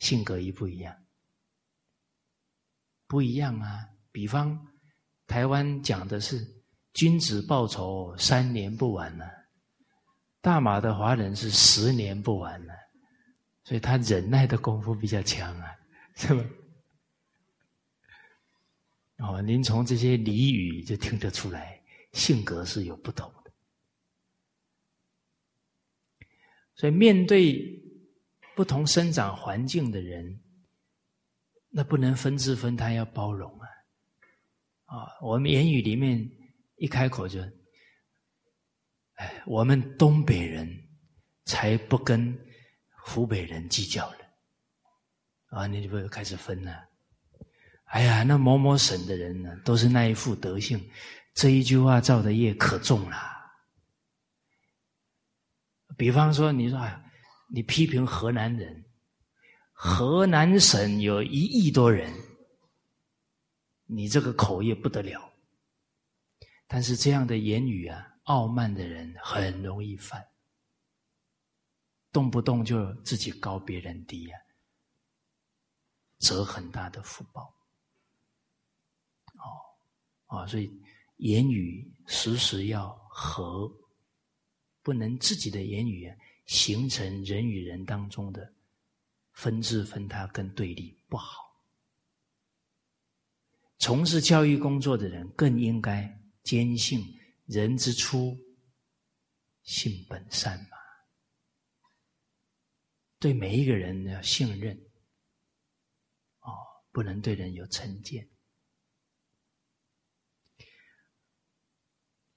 [0.00, 0.96] 性格一不一样？
[3.06, 3.88] 不一样啊！
[4.10, 4.66] 比方
[5.28, 6.44] 台湾讲的是
[6.94, 9.24] “君子报仇，三年不晚”呢，
[10.42, 12.74] 大马的华人是十年不晚了，
[13.62, 15.74] 所以他忍耐的功夫比较强啊，
[16.16, 16.44] 是吧？
[19.18, 21.80] 哦，您从这些俚语就听得出来，
[22.12, 23.52] 性格是有不同的。
[26.74, 27.80] 所以，面对
[28.56, 30.42] 不同生长环境的人，
[31.68, 33.68] 那不能分之分他，要包容啊！
[34.86, 36.28] 啊，我们言语里面
[36.74, 37.40] 一开口就，
[39.22, 40.68] 哎，我们东北人
[41.44, 42.36] 才不跟
[43.04, 44.18] 湖北人计较了
[45.50, 45.66] 啊！
[45.68, 46.88] 你就不开始分了？
[47.84, 50.90] 哎呀，那某某省的人呢，都是那一副德性，
[51.34, 53.16] 这一句话造的业可重了。
[55.96, 57.04] 比方说，你说啊，
[57.48, 58.84] 你批评河南人，
[59.70, 62.12] 河南省有一亿多人，
[63.86, 65.32] 你这个口业不得了。
[66.66, 70.26] 但是这样的言语啊，傲慢的人很容易犯，
[72.10, 74.40] 动不动就自己高别人低啊，
[76.18, 77.54] 折很大的福报。
[79.34, 80.70] 哦，啊，所以
[81.16, 83.70] 言语时时要和。
[84.84, 86.12] 不能自己的言语
[86.44, 88.52] 形成人与人当中的
[89.30, 91.56] 分治分他跟对立，不好。
[93.78, 97.00] 从事教育工作的人更应该坚信
[97.52, 98.34] 人之初
[99.62, 100.78] 性本善嘛，
[103.18, 104.74] 对每一个人要信任，
[106.40, 106.48] 哦，
[106.90, 108.26] 不能对人有成见。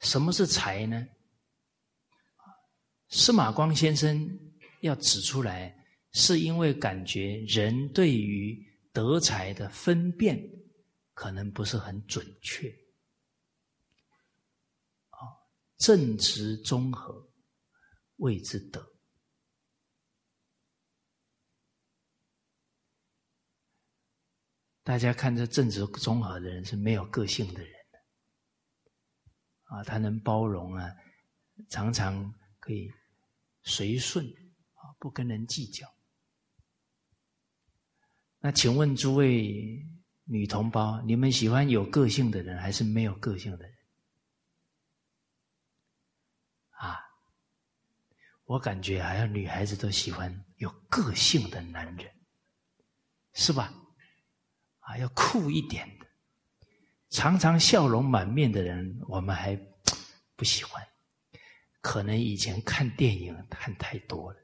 [0.02, 1.08] 什么是才呢？
[3.08, 4.30] 司马光先生
[4.82, 5.74] 要指出来，
[6.12, 8.62] 是因为感觉人对于
[8.92, 10.38] 德才的分辨
[11.14, 12.70] 可能不是很准确，
[15.78, 17.30] 正直中和
[18.18, 18.94] 谓之德。
[24.84, 27.74] 大家看这正直中和的人是没有个性的人，
[29.64, 30.92] 啊，他能包容啊，
[31.70, 32.34] 常常。
[32.58, 32.92] 可以
[33.62, 34.26] 随顺
[34.74, 35.88] 啊，不跟人计较。
[38.40, 39.86] 那请问诸位
[40.24, 43.78] 女同胞，你们喜欢有个性的人，还是没有个性的人？
[46.72, 46.98] 啊，
[48.46, 52.12] 我感觉好像女孩子都喜欢有个性的男人，
[53.34, 53.74] 是吧？
[54.80, 56.06] 啊，要酷一点的，
[57.10, 59.60] 常常笑容满面的人，我们还
[60.36, 60.86] 不喜欢。
[61.82, 64.40] 可能以前看电影看太多了，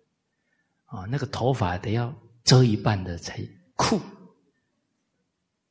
[0.86, 3.40] 啊，那个头发得要遮一半的才
[3.76, 4.02] 酷，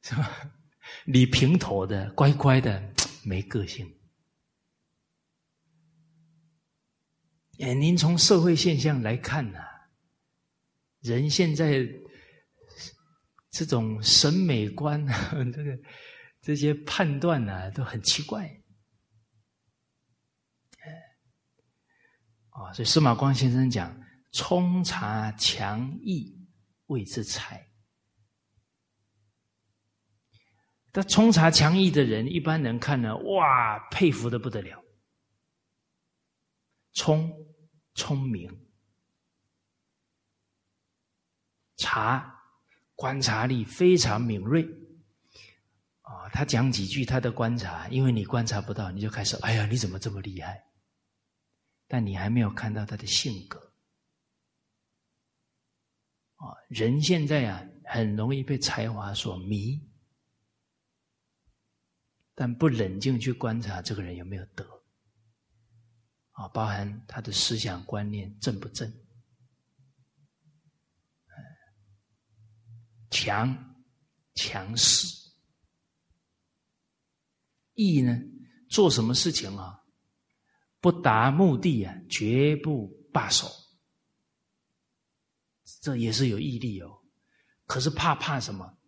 [0.02, 0.52] 是吧？
[1.06, 2.92] 理平头的乖乖的
[3.24, 3.99] 没个性。
[7.62, 9.58] 哎，您从社会现象来看呢，
[11.00, 11.86] 人现在
[13.50, 15.78] 这种审美观啊， 这个
[16.40, 18.46] 这些判断啊，都很奇怪。
[22.50, 23.94] 啊，所以司马光先生讲
[24.32, 26.34] ：“冲察强毅
[26.86, 27.68] 谓之才。”
[30.92, 34.82] 但冲察强毅的人，一般人看呢，哇，佩服的不得了。
[36.92, 37.32] 冲，
[38.00, 38.50] 聪明；
[41.76, 42.42] 察，
[42.94, 44.62] 观察力非常敏锐。
[46.00, 50.64] 啊，他讲几句他的观察，因为你观察不到，你就开始，哎呀，你怎么这么厉害？
[51.86, 53.58] 但你还没有看到他的性格，
[56.36, 59.80] 啊，人现在啊，很容易被才华所迷，
[62.34, 64.79] 但不冷静去观察这个人有没有德，
[66.40, 68.90] 啊，包含他的思想观念正不正，
[73.10, 73.76] 强
[74.32, 75.06] 强势，
[77.74, 78.18] 义呢，
[78.70, 79.84] 做什么事情啊，
[80.80, 83.46] 不达目的啊，绝不罢手。
[85.82, 87.02] 这也是有毅力哦，
[87.66, 88.78] 可是怕怕什么？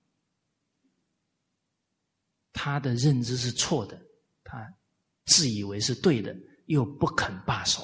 [2.55, 4.01] 他的认知是错的，
[4.43, 4.75] 他
[5.27, 6.35] 自以为是对的，
[6.67, 7.83] 又不肯罢手，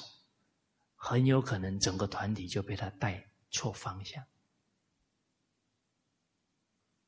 [0.94, 4.24] 很有可能整个团体就被他带错方向。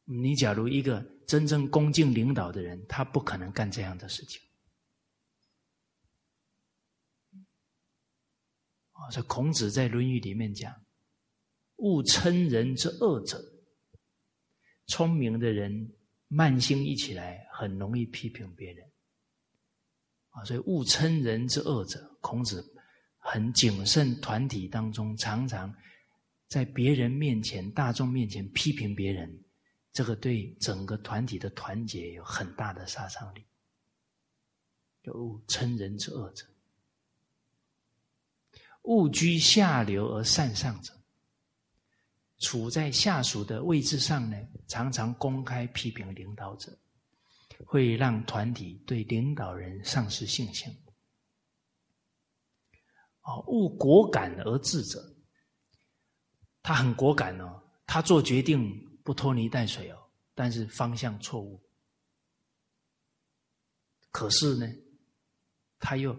[0.05, 4.43] 你假如一个真正恭敬领导的人，他不可能干这样的事情。
[8.93, 10.75] 啊，这孔子在《论语》里面讲。
[11.83, 13.43] 勿称人之恶者，
[14.89, 15.97] 聪明的人
[16.29, 18.90] 慢性一起来，很容易批评别人
[20.31, 20.45] 啊。
[20.45, 22.65] 所以勿称人之恶者，孔子
[23.19, 25.75] 很谨慎，团体当中常常
[26.49, 29.45] 在别人面前、大众面前批评别人，
[29.93, 33.45] 这个对整个团体的团结有很大的杀伤力。
[35.03, 36.45] 就勿称人之恶者，
[38.83, 40.93] 勿居下流而善上者。
[42.39, 46.75] 处在下属的位置上呢，常常公开批评领导者，
[47.67, 50.73] 会让团体对领导人丧失信心。
[53.23, 54.99] 哦，勿果敢而治者，
[56.63, 61.63] 他很果敢哦，他做决定不拖泥带水哦，但是方向错误。
[64.11, 64.67] 可是呢，
[65.79, 66.19] 他又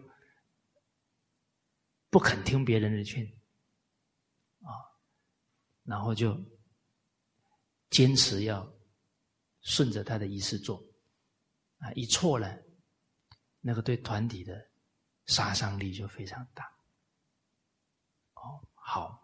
[2.10, 3.26] 不肯听别人的劝
[4.62, 4.70] 啊。
[5.84, 6.40] 然后就
[7.90, 8.72] 坚持要
[9.62, 10.82] 顺着他的意思做，
[11.82, 12.64] 啊，一错了，
[13.60, 14.70] 那个对团体的
[15.26, 16.64] 杀伤力就非常大。
[18.36, 19.20] 哦，好，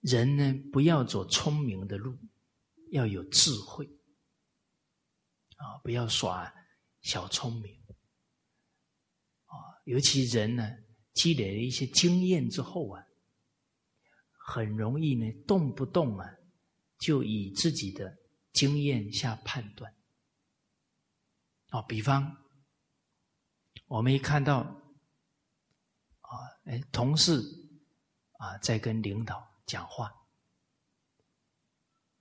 [0.00, 2.18] 人呢，不要走聪明的路，
[2.90, 3.86] 要有智慧
[5.56, 5.78] 啊！
[5.84, 6.52] 不要耍
[7.04, 7.72] 小聪明
[9.44, 9.54] 啊！
[9.84, 10.68] 尤其人呢，
[11.12, 13.06] 积累了一些经验之后啊，
[14.48, 16.28] 很容易呢，动不动啊，
[16.98, 18.18] 就以自己的
[18.52, 19.94] 经验下判断
[21.68, 21.80] 啊。
[21.82, 22.36] 比方，
[23.86, 24.60] 我们一看到
[26.20, 26.30] 啊，
[26.64, 27.40] 哎，同事
[28.38, 29.54] 啊，在跟领导。
[29.66, 30.12] 讲话，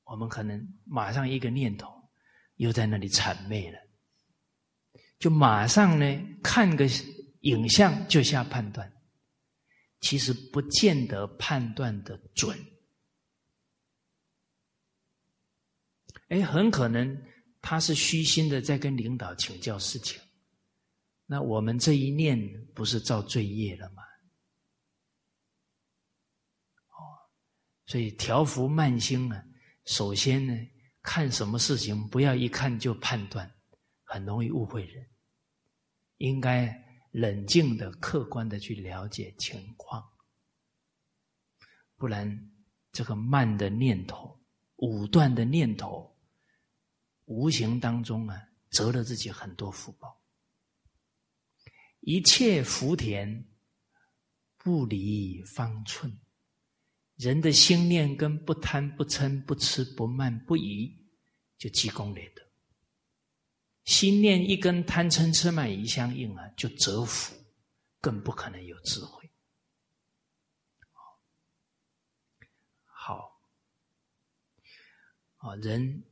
[0.06, 2.10] 我们可能马上一个念头，
[2.56, 3.78] 又在那里谄媚了，
[5.24, 6.06] 就马上呢
[6.44, 6.86] 看个
[7.44, 8.92] 影像就下判断，
[10.02, 12.60] 其实不见得判断的准。
[16.28, 17.26] 哎，很可能
[17.62, 20.20] 他是虚心的在跟领导请教事情，
[21.26, 22.38] 那我们这一念
[22.74, 24.04] 不是造罪业了吗？
[26.90, 27.00] 哦
[27.86, 29.42] 所以调伏慢心啊，
[29.86, 30.54] 首先呢，
[31.02, 33.50] 看什么事情不要一看就判断，
[34.04, 35.10] 很容易误会人。
[36.24, 36.74] 应该
[37.12, 40.02] 冷静的、客观的去了解情况，
[41.98, 42.50] 不然
[42.94, 44.40] 这个慢的念头、
[44.78, 46.18] 武断的念头，
[47.26, 50.18] 无形当中啊，折了自己很多福报。
[52.00, 53.46] 一切福田，
[54.58, 56.18] 不离方寸。
[57.16, 61.06] 人的心念跟不贪不嗔不痴不慢不疑，
[61.58, 62.43] 就积功累德。
[63.86, 67.36] 心念一跟贪嗔痴慢疑相应啊，就折服，
[68.00, 69.30] 更不可能有智慧。
[72.84, 73.42] 好，
[75.38, 76.04] 啊，人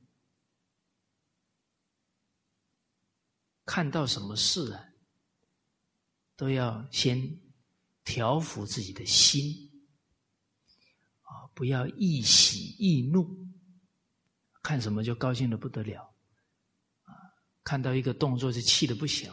[3.66, 4.90] 看到什么事啊，
[6.36, 7.40] 都要先
[8.04, 9.70] 调伏自己的心。
[11.22, 13.48] 啊不要易喜易怒，
[14.62, 16.11] 看什么就高兴的不得了，
[17.64, 19.32] 看到一个动作就气的不行，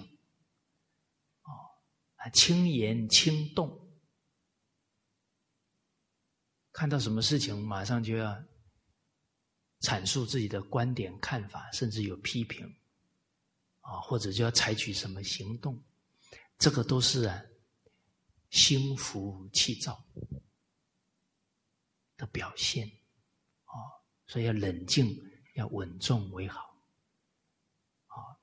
[1.43, 1.51] 哦，
[2.17, 3.91] 啊，轻言轻动，
[6.73, 8.43] 看到什么事情马上就要
[9.81, 12.67] 阐述自己的观点看法，甚至有批评，
[13.81, 15.83] 啊，或者就要采取什么行动，
[16.59, 17.43] 这个都是啊，
[18.51, 20.05] 心浮气躁。
[22.19, 22.85] 的表现，
[23.63, 23.79] 啊，
[24.27, 25.17] 所以要冷静，
[25.55, 26.77] 要稳重为好。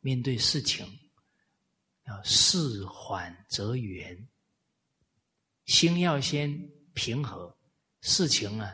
[0.06, 0.86] 面对事情
[2.04, 4.30] 要事缓则圆，
[5.66, 6.56] 心要先
[6.94, 7.58] 平和，
[8.02, 8.72] 事情啊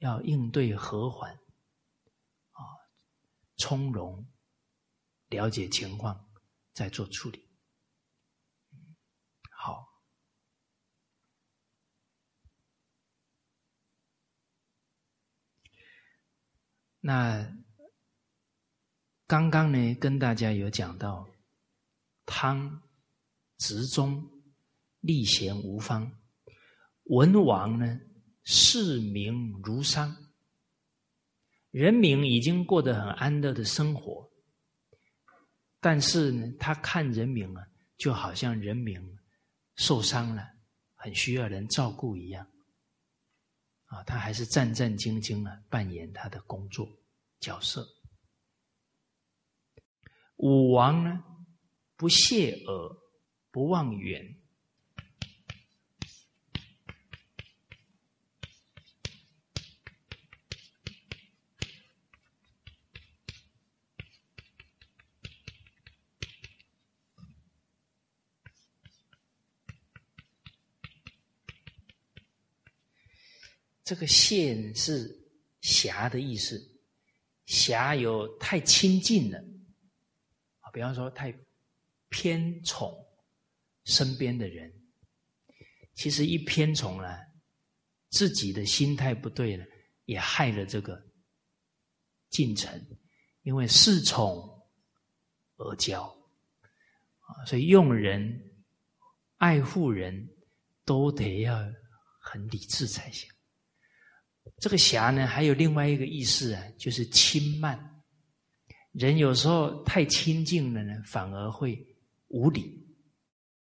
[0.00, 1.32] 要应对和缓，
[2.50, 2.60] 啊，
[3.56, 4.30] 从容，
[5.28, 6.30] 了解情况
[6.74, 7.48] 再做处理。
[9.50, 9.88] 好。
[17.00, 17.63] 那
[19.26, 21.26] 刚刚呢，跟大家有讲到，
[22.26, 22.82] 汤
[23.56, 24.22] 直中
[25.00, 26.12] 立贤无方，
[27.04, 27.98] 文王呢
[28.42, 30.14] 视民如商，
[31.70, 34.30] 人民已经过得很安乐的生活，
[35.80, 37.66] 但是呢，他看人民啊，
[37.96, 39.00] 就好像人民
[39.76, 40.46] 受伤了，
[40.96, 42.46] 很需要人照顾一样。
[43.86, 46.86] 啊，他还是战战兢兢啊，扮演他的工作
[47.40, 47.88] 角色。
[50.36, 51.22] 武王呢，
[51.96, 52.96] 不懈耳，
[53.50, 54.36] 不望远。
[73.86, 75.14] 这个“县”是
[75.60, 76.58] “侠”的意思
[77.44, 79.38] ，“侠”有太亲近了，
[80.74, 81.32] 比方说太
[82.08, 82.92] 偏宠
[83.84, 84.70] 身边的人。
[85.94, 87.16] 其实一偏宠呢，
[88.10, 89.64] 自己的心态不对了，
[90.06, 91.00] 也害了这个
[92.30, 92.84] 进程，
[93.42, 94.60] 因为恃宠
[95.56, 96.02] 而骄
[97.20, 98.52] 啊，所以用人、
[99.36, 100.28] 爱护人
[100.84, 101.56] 都得要
[102.20, 103.30] 很理智才行。
[104.58, 107.93] 这个“侠”呢，还有另外一个意思啊，就是轻慢。
[108.94, 111.84] 人有时候太亲近了呢，反而会
[112.28, 112.86] 无礼，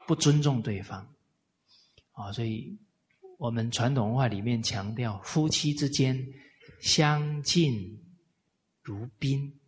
[0.06, 1.00] 不尊重对方。
[2.12, 2.78] 啊，所以
[3.38, 6.22] 我们传统文化里面强调，夫妻之间
[6.82, 7.98] 相敬
[8.82, 9.58] 如宾，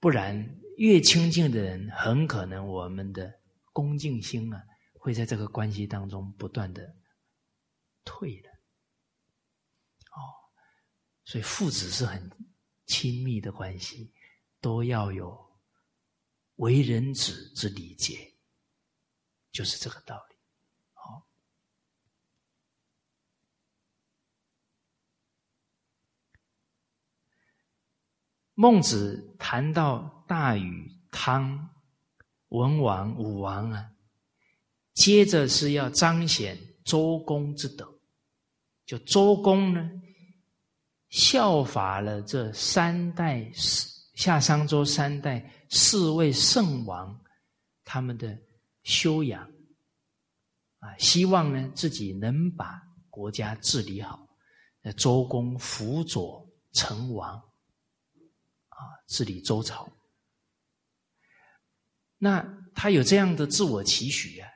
[0.00, 3.32] 不然越亲近的人，很可能我们的
[3.72, 4.60] 恭敬心啊，
[4.94, 6.94] 会在这个关系当中不断的
[8.04, 8.50] 退了。
[11.26, 12.30] 所以父子是很
[12.86, 14.12] 亲密的关系，
[14.64, 15.38] 都要有
[16.54, 18.32] 为人子之理解，
[19.52, 20.36] 就是这个道理。
[20.94, 21.26] 好，
[28.54, 31.68] 孟子谈到大禹、汤、
[32.48, 33.92] 文王、武王啊，
[34.94, 38.00] 接着是要彰显周公之德，
[38.86, 39.90] 就周公呢。
[41.10, 43.52] 效法了这三代
[44.14, 47.18] 夏商周三代四位圣王
[47.84, 48.38] 他们的
[48.82, 49.42] 修养
[50.78, 54.28] 啊，希望呢自己能把国家治理好。
[54.96, 57.36] 周公辅佐成王
[58.68, 59.90] 啊，治理周朝。
[62.18, 64.48] 那他有这样的自我期许啊。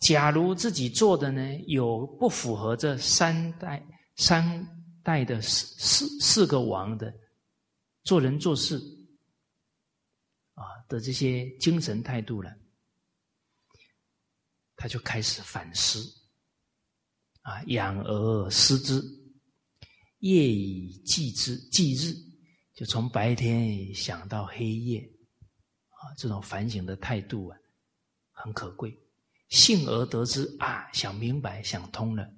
[0.00, 3.84] 假如自己做的呢有不符合这三代
[4.16, 4.66] 三。
[5.04, 7.12] 代的四四四个王的
[8.04, 8.76] 做人做事
[10.54, 12.54] 啊的这些精神态度了，
[14.76, 16.02] 他就开始反思
[17.42, 19.02] 啊，养而思之，
[20.18, 22.14] 夜以继之，继日，
[22.74, 25.00] 就从白天想到黑夜
[25.88, 27.58] 啊，这种反省的态度啊，
[28.32, 28.96] 很可贵。
[29.48, 32.28] 幸而得之啊，想明白，想通了，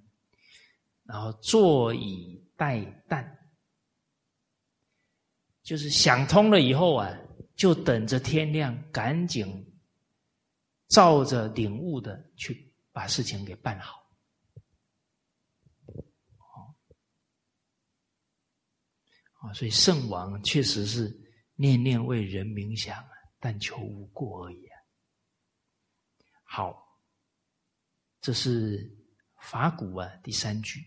[1.04, 2.42] 然后坐以。
[2.56, 3.28] 待旦，
[5.64, 7.10] 就是想通了以后啊，
[7.56, 9.66] 就等着天亮，赶紧
[10.88, 14.04] 照着领悟的去把事情给办好。
[19.40, 21.10] 啊，所以圣王确实是
[21.54, 23.02] 念念为人民想，
[23.40, 24.78] 但求无过而已啊。
[26.44, 26.98] 好，
[28.20, 28.90] 这是
[29.40, 30.80] 法古啊第三句。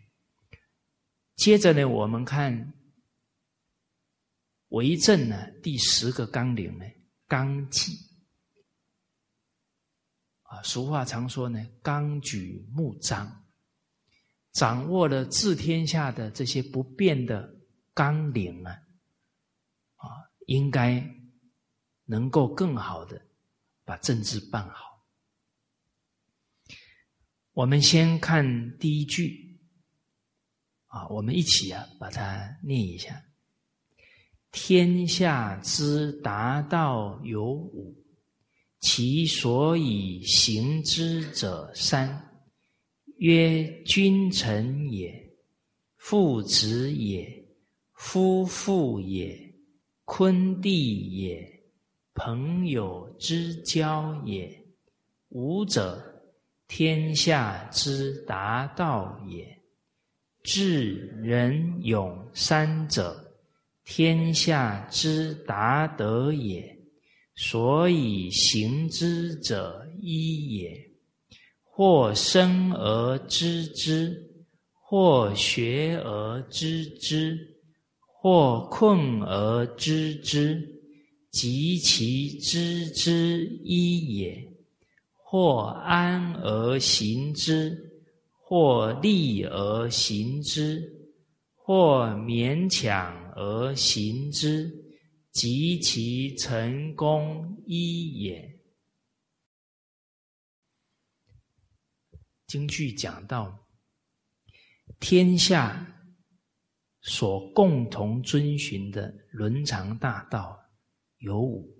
[1.36, 2.74] 接着呢，我们看
[4.70, 6.86] 为政呢第十个纲领呢，
[7.28, 7.94] 纲纪
[10.44, 13.46] 啊，俗话常说呢，纲举目张，
[14.52, 17.50] 掌握了治天下的这些不变的
[17.94, 18.72] 纲领啊，
[19.96, 20.08] 啊，
[20.48, 21.04] 应该
[22.06, 23.22] 能够更好的
[23.84, 25.06] 把政治办好。
[27.54, 29.46] 我们先看第一句。
[30.90, 33.22] 啊，我们一起啊，把它念一下。
[34.52, 37.96] 天下之达道有五，
[38.80, 42.42] 其所以行之者三：
[43.18, 45.14] 曰君臣也，
[45.98, 47.28] 父子也，
[47.94, 49.38] 夫妇也，
[50.06, 51.48] 坤弟也，
[52.14, 54.66] 朋友之交也。
[55.30, 56.02] 五者，
[56.68, 59.46] 天下之达道也。
[60.44, 63.27] 智仁勇三者。
[63.90, 66.78] 天下之达德也，
[67.36, 70.78] 所以行之者一也。
[71.64, 74.30] 或生而知之，
[74.74, 77.56] 或学而知之，
[78.02, 80.62] 或困而知之，
[81.32, 84.46] 及其知之一也。
[85.16, 88.02] 或安而行之，
[88.34, 90.84] 或利而行之，
[91.56, 93.27] 或勉强。
[93.40, 94.68] 而行之，
[95.30, 98.60] 及其成功一也。
[102.48, 103.68] 京剧讲到，
[105.00, 105.86] 天下
[107.02, 110.60] 所共同遵循的伦常大道
[111.20, 111.78] 有五，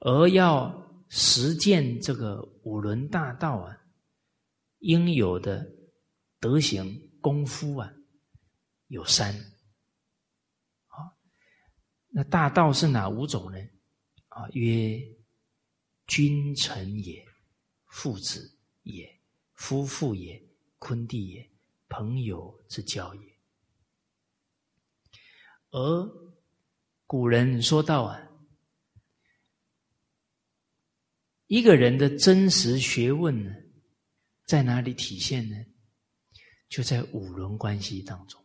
[0.00, 3.78] 而要实践这个五伦大道啊，
[4.80, 5.64] 应有的
[6.40, 7.94] 德行功夫啊。
[8.92, 9.34] 有三，
[10.88, 11.16] 啊，
[12.08, 13.58] 那大道是哪五种呢？
[14.28, 15.00] 啊，曰
[16.06, 17.26] 君臣也，
[17.86, 19.18] 父子也，
[19.54, 20.46] 夫妇也，
[20.78, 21.50] 坤弟也，
[21.88, 23.32] 朋友之交也。
[25.70, 26.06] 而
[27.06, 28.28] 古人说到啊，
[31.46, 33.54] 一个人的真实学问呢，
[34.44, 35.56] 在哪里体现呢？
[36.68, 38.41] 就在五伦关系当中。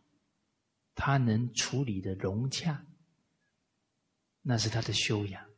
[1.00, 2.84] 他能处理的融洽，
[4.42, 5.48] 那是他的修养。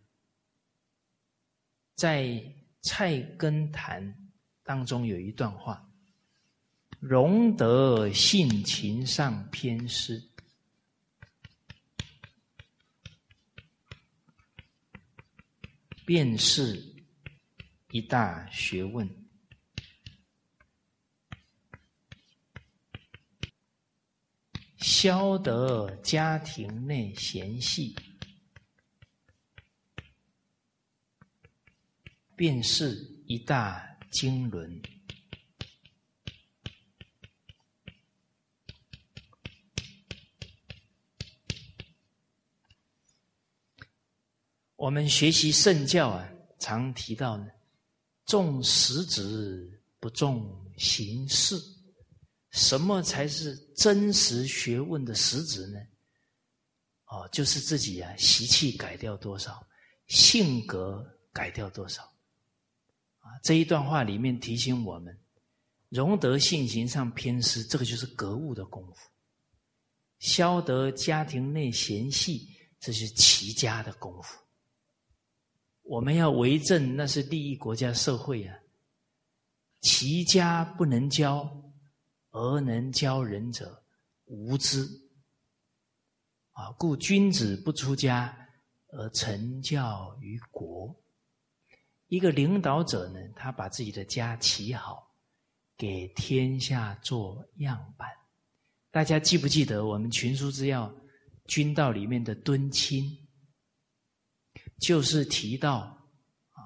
[1.95, 2.25] 在
[2.83, 4.07] 《菜根谭》
[4.63, 5.91] 当中有一段话
[7.01, 10.23] ：“容得性情上偏失，
[16.05, 16.95] 便是
[17.93, 19.09] 一大学问。”
[24.81, 27.95] 消得家庭内嫌隙，
[32.35, 32.95] 便是
[33.27, 34.81] 一大经纶。
[44.77, 46.27] 我们学习圣教啊，
[46.59, 47.47] 常提到呢，
[48.25, 51.55] 重实质不重形式。
[52.51, 55.79] 什么才是真实学问的实质呢？
[57.07, 59.67] 哦，就是自己啊，习气改掉多少，
[60.07, 62.03] 性格改掉多少。
[63.19, 65.17] 啊，这一段话里面提醒我们，
[65.89, 69.11] 容得性情上偏失，这个就是格物的功夫；
[70.19, 72.49] 消得家庭内嫌隙，
[72.81, 74.39] 这是齐家的功夫。
[75.83, 78.57] 我们要为政，那是利益国家社会啊。
[79.81, 81.49] 齐家不能教。
[82.31, 83.85] 而能教人者，
[84.27, 84.89] 无知
[86.53, 86.71] 啊！
[86.79, 88.49] 故君子不出家
[88.93, 90.95] 而成教于国。
[92.07, 95.13] 一个领导者呢，他把自己的家起好，
[95.77, 98.09] 给天下做样板。
[98.91, 100.89] 大家记不记得我们群书之要
[101.47, 103.05] 《君道》里面的敦亲，
[104.79, 105.79] 就是提到
[106.51, 106.59] 啊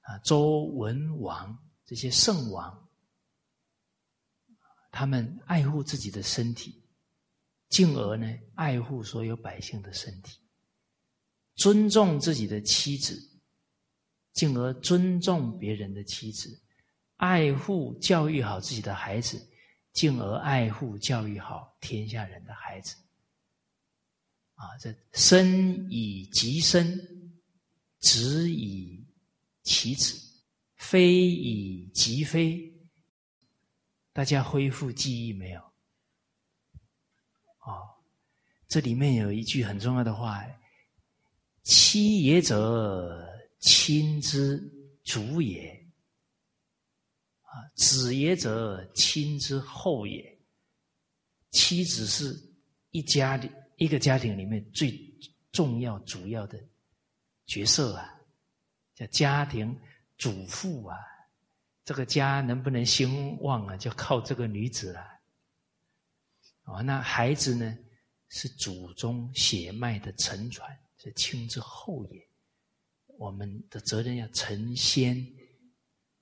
[0.00, 2.83] 啊周文王这些圣王。
[4.96, 6.80] 他们爱护自己的身体，
[7.68, 10.38] 进而呢爱护所有百姓的身体，
[11.56, 13.20] 尊重自己的妻子，
[14.34, 16.62] 进而尊重别人的妻子，
[17.16, 19.44] 爱护教育好自己的孩子，
[19.92, 22.94] 进而爱护教育好天下人的孩子。
[24.54, 26.96] 啊，这生以及生，
[27.98, 29.04] 子以
[29.64, 30.16] 其子，
[30.76, 32.72] 非以及非。
[34.14, 35.60] 大家恢复记忆没有？
[37.60, 37.82] 哦，
[38.68, 40.40] 这里面有一句很重要的话
[41.64, 44.56] ：“妻也者，亲之
[45.02, 45.74] 主也；
[47.42, 50.38] 啊，子也者，亲之后也。”
[51.50, 52.40] 妻子是
[52.90, 54.96] 一家里一个家庭里面最
[55.50, 56.56] 重要、主要的
[57.46, 58.14] 角色啊，
[58.94, 59.76] 叫家庭
[60.16, 60.96] 主妇啊，
[61.84, 65.20] 这个家能不能兴旺啊，就靠这个女子了。
[66.62, 67.76] 哦，那孩子呢，
[68.30, 70.66] 是祖宗血脉的承传，
[70.96, 72.26] 是亲之后也。
[73.18, 75.24] 我们的责任要承先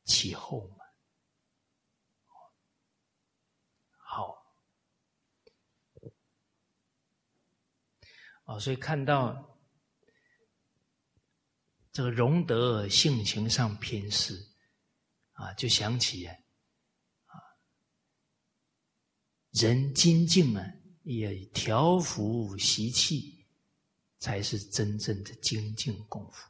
[0.04, 0.84] 启后嘛。
[3.96, 4.36] 好，
[8.44, 9.58] 哦，所以看到
[11.92, 14.34] 这个荣德性情上偏失
[15.42, 16.36] 啊，就想起啊，
[19.50, 20.64] 人精进啊，
[21.02, 23.44] 也调伏习气，
[24.20, 26.48] 才是真正的精进功夫。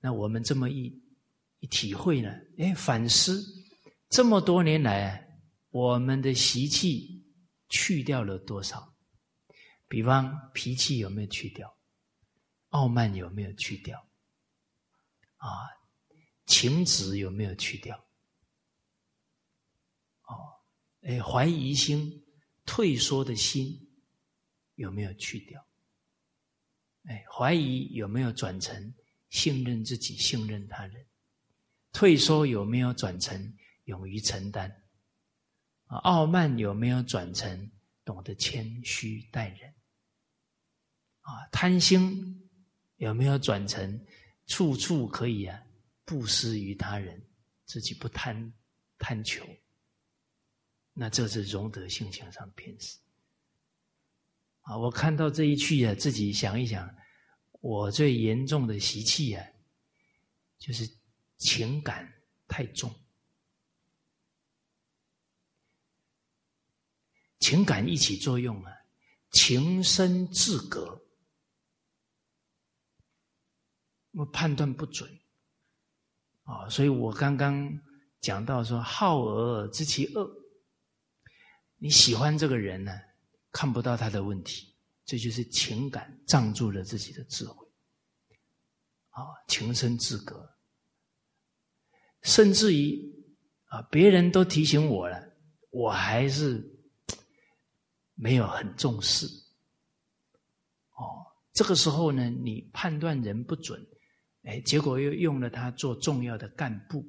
[0.00, 1.02] 那我们这么一
[1.60, 2.30] 一体会呢？
[2.58, 3.42] 哎，反思
[4.10, 5.40] 这么多年来，
[5.70, 7.24] 我们的习气
[7.70, 8.94] 去掉了多少？
[9.88, 11.74] 比方脾气有没有去掉？
[12.68, 13.98] 傲慢有没有去掉？
[15.36, 15.48] 啊，
[16.46, 17.98] 情执有没有去掉？
[21.02, 22.24] 哎，怀疑心、
[22.66, 23.88] 退缩的心
[24.74, 25.66] 有没有去掉？
[27.04, 28.94] 哎，怀疑有没有转成？
[29.30, 31.06] 信任自己，信任他人，
[31.92, 34.68] 退缩有没有转成勇于承担？
[35.86, 37.70] 啊，傲慢有没有转成
[38.04, 39.72] 懂得谦虚待人？
[41.20, 42.50] 啊，贪心
[42.96, 44.04] 有没有转成
[44.46, 45.62] 处处可以啊
[46.04, 47.24] 布施于他人，
[47.66, 48.52] 自己不贪
[48.98, 49.46] 贪求？
[50.92, 52.98] 那这是容德性情上偏执。
[54.62, 56.88] 啊，我看到这一句啊，自己想一想。
[57.62, 59.46] 我最严重的习气啊，
[60.58, 60.90] 就是
[61.36, 62.10] 情感
[62.48, 62.90] 太重，
[67.38, 68.72] 情感一起作用啊，
[69.32, 70.98] 情深自隔，
[74.12, 75.20] 我判断不准
[76.44, 77.78] 啊，所以我刚刚
[78.22, 80.34] 讲到说，好恶知其恶，
[81.82, 82.92] 你喜欢这个人呢，
[83.50, 84.68] 看不到他的问题。
[85.06, 87.66] 这就是情感障住了自己的智慧，
[89.08, 90.48] 啊，情深自隔，
[92.22, 93.12] 甚至于
[93.64, 95.20] 啊，别人都提醒我了，
[95.70, 96.64] 我还是
[98.14, 99.26] 没有很重视。
[100.92, 103.84] 哦，这个时候呢，你判断人不准，
[104.44, 107.04] 哎，结果又用了他做重要的干部，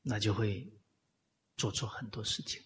[0.00, 0.72] 那就会
[1.60, 2.58] 做错很多事情。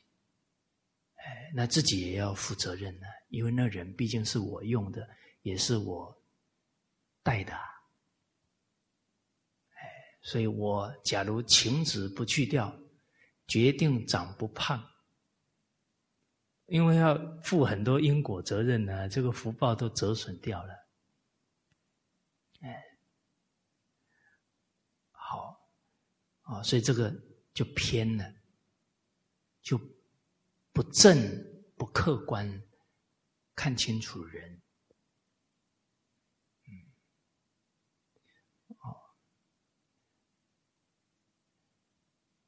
[1.17, 5.09] 哎，那自己也要负责任呢，因为那人毕竟是我用的，
[5.43, 6.17] 也是我
[7.25, 7.53] 带的。
[9.73, 9.81] 哎，
[10.23, 12.73] 所以我假如情子不去掉，
[13.49, 14.81] 决定长不胖，
[16.67, 20.73] 因为要负很多因果责任呢，这个福报都折损掉了。
[22.61, 22.81] 哎，
[25.11, 25.59] 好，
[26.43, 27.13] 啊，所以这个
[27.53, 28.33] 就偏了，
[29.65, 29.77] 就。
[30.77, 31.17] 不正
[31.77, 32.45] 不客观，
[33.55, 34.61] 看清楚人，
[38.67, 38.91] 哦，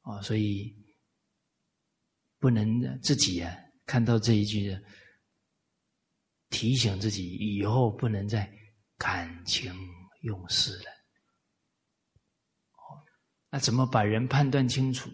[0.02, 0.76] 哦，所以
[2.40, 4.76] 不能自己啊，看到这一句，
[6.50, 8.52] 提醒自己以后不能再
[8.96, 9.72] 感情
[10.22, 10.90] 用事了。
[12.72, 13.06] 哦，
[13.50, 15.08] 那怎么把人判断清楚？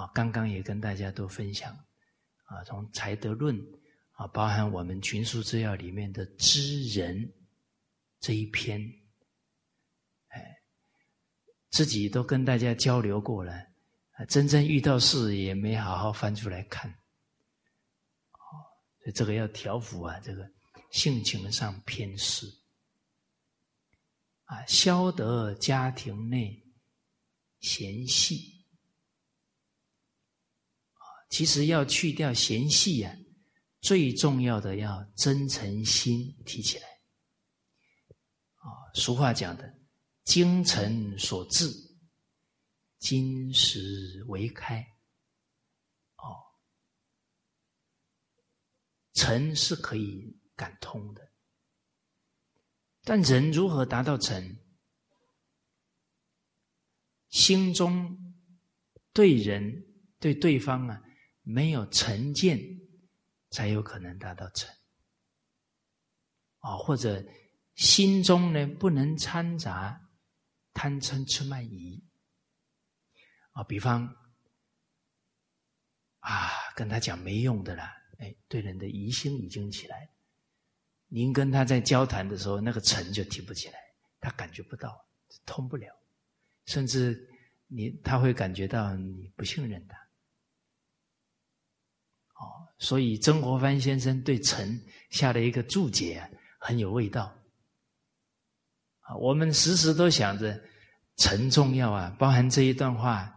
[0.00, 1.76] 啊，刚刚也跟大家都分享，
[2.44, 3.54] 啊，从《才德论》
[4.12, 7.30] 啊，包含我们《群书治要》里面的知人
[8.18, 8.80] 这一篇，
[10.28, 10.56] 哎，
[11.68, 13.52] 自己都跟大家交流过了，
[14.12, 16.90] 啊，真正遇到事也没好好翻出来看，
[19.02, 20.50] 所以这个要调伏啊，这个
[20.92, 22.46] 性情上偏私，
[24.44, 26.58] 啊，消得家庭内
[27.60, 28.59] 嫌隙。
[31.30, 33.16] 其实要去掉嫌隙啊，
[33.80, 36.86] 最重要的要真诚心提起来。
[38.56, 39.78] 啊，俗话讲的
[40.24, 41.70] “精诚所至，
[42.98, 44.84] 金石为开”。
[46.18, 46.34] 哦，
[49.14, 51.32] 诚是可以感通的，
[53.02, 54.58] 但人如何达到诚？
[57.28, 58.34] 心中
[59.12, 59.86] 对人
[60.18, 61.00] 对对方啊。
[61.50, 62.58] 没有成见，
[63.50, 64.68] 才有可能达到成。
[66.58, 67.24] 啊，或者
[67.74, 70.08] 心中呢不能掺杂
[70.72, 72.02] 贪嗔痴慢疑。
[73.52, 74.06] 啊，比方
[76.20, 80.08] 啊，跟他讲没用的啦，哎，对人的疑心已经起来。
[81.08, 83.78] 您跟他在交谈的时候，那个尘就提不起来，
[84.20, 85.04] 他感觉不到，
[85.44, 85.92] 通不了。
[86.66, 87.28] 甚至
[87.66, 89.99] 你他会感觉到你不信任他。
[92.40, 94.80] 哦，所以曾国藩先生对臣
[95.10, 97.32] 下了一个注解，很有味道。
[99.00, 100.60] 啊，我们时时都想着
[101.16, 103.30] 臣重要啊，包含这一段话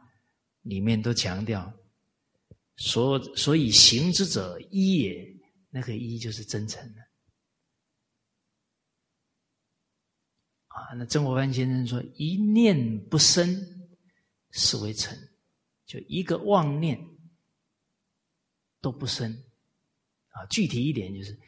[0.61, 1.71] 里面都强调，
[2.77, 5.27] 所所以行之者一也，
[5.69, 7.01] 那个一就是真诚的。
[10.67, 13.53] 啊，那曾国藩先生说：“一念不生，
[14.51, 15.15] 是为臣。”
[15.85, 16.99] 就一个妄念
[18.83, 19.43] 都不生。
[20.27, 21.39] 啊，具体一点就是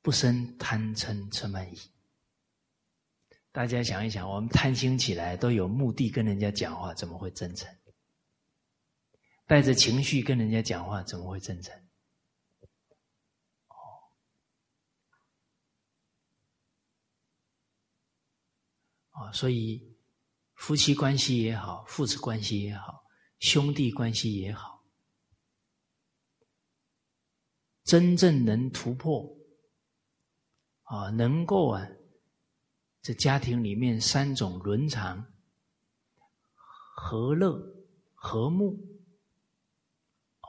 [0.00, 1.78] 不生贪嗔痴慢疑。
[3.52, 7.72] 大家想一想，我们贪心起来都有目的跟人家讲话，怎么会真诚？
[9.46, 11.74] 带着情绪跟人家讲话，怎么会真诚？
[13.68, 13.76] 哦
[19.10, 19.96] 啊，所以
[20.54, 23.04] 夫妻关系也好，父子关系也好，
[23.38, 24.73] 兄弟关系也好，
[27.84, 29.36] 真正能突破
[30.84, 31.86] 啊，能够啊，
[33.02, 35.32] 这家庭里面三种伦常
[36.94, 37.60] 和乐
[38.14, 39.02] 和睦
[40.40, 40.48] 啊，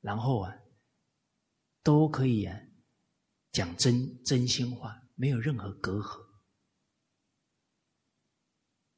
[0.00, 0.56] 然后啊，
[1.84, 2.60] 都可以啊
[3.52, 6.26] 讲真真心话，没有任何隔阂。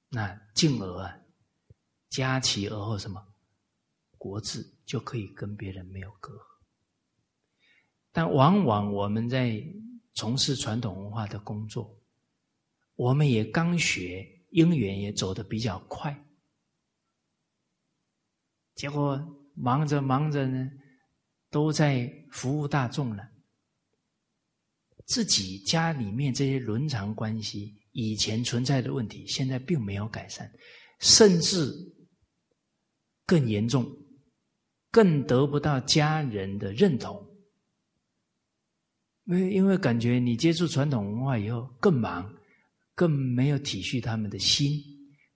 [0.08, 1.20] 那进而啊，
[2.08, 3.34] 加其而后什么，
[4.16, 6.47] 国治就可以跟别人没有隔阂。
[8.18, 9.64] 但往往我们在
[10.12, 11.96] 从事传统文化的工作，
[12.96, 16.12] 我们也刚学，因缘也走得比较快，
[18.74, 19.24] 结果
[19.54, 20.68] 忙着忙着呢，
[21.48, 23.24] 都在服务大众了，
[25.06, 27.72] 自己家里面这些伦常关系。
[27.92, 30.52] 以前存在的问题，现在并没有改善，
[30.98, 31.72] 甚至
[33.24, 33.86] 更严重，
[34.90, 37.24] 更得不到家人的认同。
[39.28, 42.34] 因为因为感觉你接触传统文化以后更忙，
[42.94, 44.82] 更没有体恤他们的心，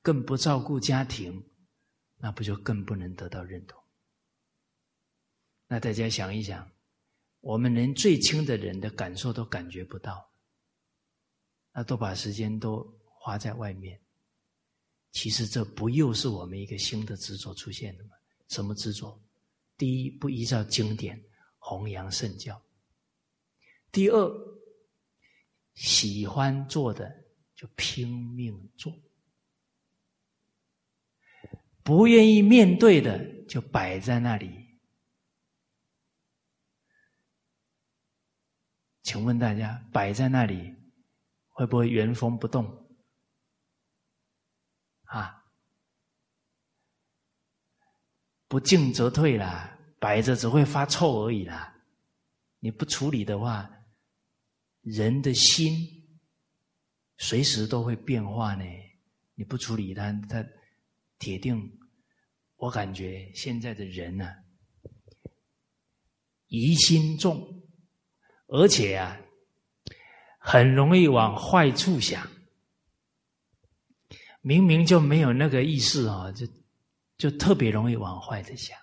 [0.01, 1.44] 更不照顾家庭，
[2.16, 3.78] 那不就更不能得到认同？
[5.69, 6.66] 那大家想一想，
[7.40, 10.27] 我们连最亲的人的感受都感觉不到。
[11.74, 14.01] 那都把时间都花在外面，
[15.10, 18.10] 其实这不又是我们一个新的执着出现的吗？
[18.48, 19.23] 什么执着？
[19.77, 21.23] 第一，不依照经典
[21.59, 22.55] 弘扬圣教；
[23.93, 24.59] 第二，
[25.74, 27.14] 喜欢做的
[27.55, 28.93] 就拼命做，
[31.82, 34.51] 不愿意面对的就摆在那里。
[39.02, 40.74] 请问大家，摆在那里？
[41.48, 42.89] 会不会原封不动？
[45.05, 45.44] 啊，
[48.48, 51.77] 不进则退啦，摆着只会发臭而已啦。
[52.59, 53.69] 你不处理的话，
[54.82, 55.74] 人的心
[57.18, 58.64] 随时都会变化呢。
[59.34, 60.46] 你不处理它，它
[61.18, 61.78] 铁定。
[62.56, 64.32] 我感觉现在的人呢，
[66.46, 67.62] 疑心重，
[68.46, 69.18] 而且啊。
[70.44, 72.28] 很容易往坏处想，
[74.40, 76.44] 明明就没有那个意思啊，就
[77.16, 78.76] 就特别容易往坏的想。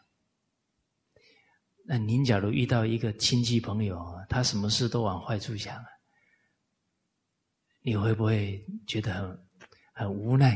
[1.92, 4.00] 那您假如遇到一个亲戚朋友，
[4.30, 5.84] 他什么事都往坏处想，
[7.82, 9.50] 你会不会觉得很
[9.96, 10.56] 很无奈？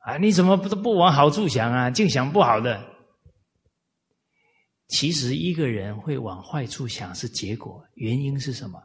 [0.00, 1.90] 啊，你怎么不不往好处想啊？
[1.90, 2.94] 净想不好的。
[4.88, 8.78] 其实一个人会往坏处想是结果，原因是什么？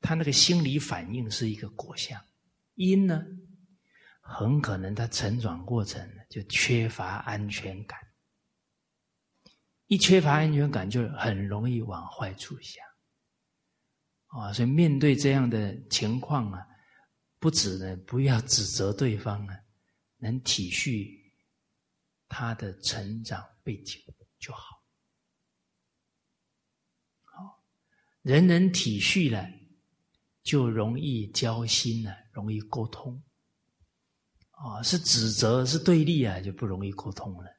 [0.00, 2.24] 他那个心理反应是一个果相，
[2.76, 3.24] 因呢，
[4.28, 7.98] 很可能他成长过程就缺乏安全感，
[9.86, 12.84] 一缺乏安全感就很容易往坏处想，
[14.26, 16.66] 啊，所以面对这样的情况啊，
[17.38, 19.56] 不止呢不要指责对方啊，
[20.18, 21.08] 能体恤
[22.28, 24.00] 他的成长背景
[24.38, 24.82] 就好，
[27.24, 27.64] 好，
[28.22, 29.58] 人人体恤了。
[30.44, 33.22] 就容易交心了，容易沟通。
[34.58, 37.56] 啊，是指责是对立啊，就不容易沟通了。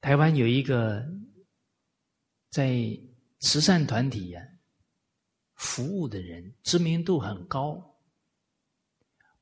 [0.00, 1.06] 台湾有一个
[2.50, 2.76] 在
[3.40, 4.42] 慈善团体呀
[5.54, 7.98] 服务的人，知名度很高。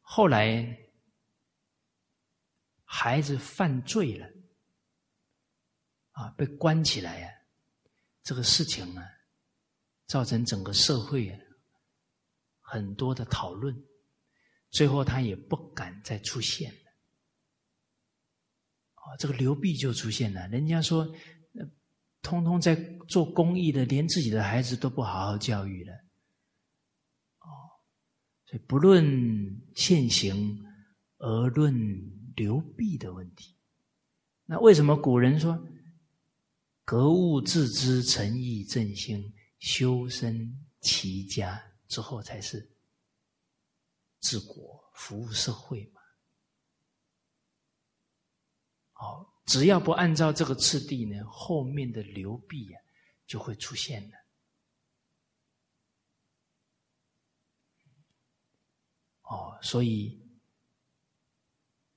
[0.01, 0.79] 后来
[2.85, 4.27] 孩子犯罪了，
[6.13, 7.31] 啊，被关起来呀，
[8.23, 9.11] 这个事情啊。
[10.07, 11.41] 造成整个社会啊
[12.61, 13.75] 很多的讨论，
[14.75, 16.91] 最后他也不敢再出现了。
[18.97, 20.49] 哦，这个流弊就出现了。
[20.49, 21.07] 人家说，
[22.21, 22.75] 通通在
[23.09, 25.93] 做公益的，连自己的孩子都不好好教育了。
[27.39, 27.47] 哦，
[28.47, 29.05] 所以不论
[29.77, 30.61] 现行，
[31.19, 31.73] 而论
[32.35, 33.57] 流弊的问题。
[34.47, 35.57] 那为什么古人说
[36.85, 42.74] 格物致知、诚意正心、修身齐家之后才是
[44.25, 46.01] 治国、服务社会嘛？
[48.95, 52.81] 好，只要不按照这个次第呢，后面的流弊啊
[53.27, 54.17] 就会出现了。
[59.25, 60.19] 哦，所以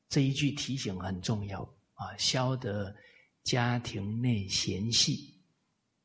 [0.10, 1.64] 这一句提醒很重要。
[1.94, 2.95] 啊，消得
[3.44, 5.41] 家庭内嫌隙，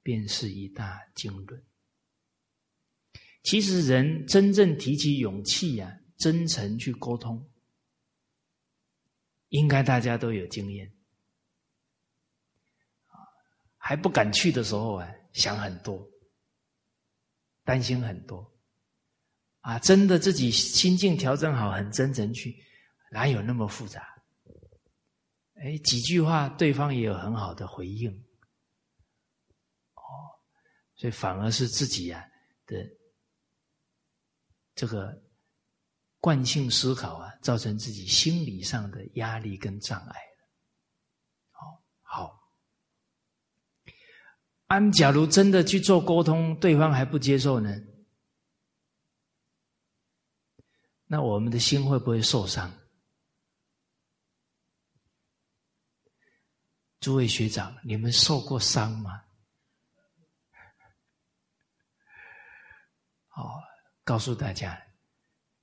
[0.03, 1.62] 便是一大经纶。
[3.43, 7.51] 其实，人真正提起勇气呀，真诚去沟通，
[9.49, 10.89] 应该大家都有经验。
[13.77, 16.09] 还不敢去的时候啊，想很多，
[17.65, 18.49] 担心很多。
[19.62, 22.57] 啊，真的自己心境调整好，很真诚去，
[23.11, 24.09] 哪有那么复杂？
[25.55, 28.11] 哎，几句话，对方也有很好的回应，
[29.94, 30.05] 哦，
[30.94, 32.28] 所以反而是自己呀
[32.66, 32.77] 的
[34.77, 35.20] 这个
[36.23, 40.20] 惯性思考啊，造成自己心理上的压力跟障碍
[41.51, 42.49] 好，好，
[44.69, 47.77] 安，假如真的去做沟通，对方还不接受呢，
[51.07, 52.73] 那我们的心会不会受伤？
[57.01, 59.24] 诸位学长，你们受过伤吗？
[63.35, 63.61] 哦，
[64.05, 64.81] 告诉大家，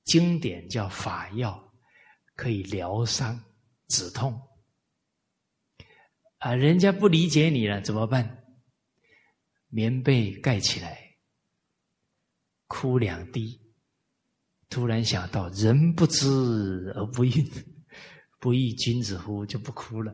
[0.10, 1.72] 经典叫法药，
[2.36, 3.40] 可以疗伤
[3.90, 4.41] 止痛。
[6.40, 8.44] 啊，人家不理解你了，怎么办？
[9.68, 10.99] 棉被盖起来，
[12.65, 13.61] 哭两滴。
[14.68, 16.26] 突然想到，人不知
[16.95, 17.48] 而不愠，
[18.41, 19.45] 不亦君子乎？
[19.45, 20.11] 就不哭了。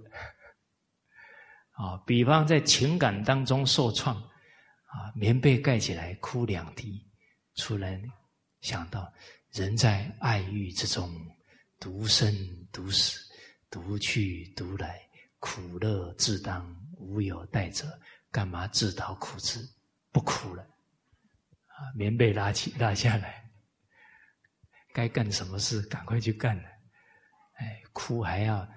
[1.72, 7.10] 啊，比方在情感当中受创，啊，棉被盖起来哭两滴，
[7.56, 8.02] 突然
[8.60, 9.10] 想到
[9.56, 11.10] 人在爱欲之中，
[11.80, 12.30] 独生
[12.73, 13.18] 独死，
[13.69, 15.02] 独去独来，
[15.40, 17.88] 苦乐自当，无有代者，
[18.30, 19.65] 干嘛自讨苦吃？
[20.11, 20.61] 不哭了，
[21.68, 23.49] 啊，棉被拉起拉下来，
[24.94, 26.69] 该干什么事赶快去干了，
[27.53, 28.68] 哎，哭还要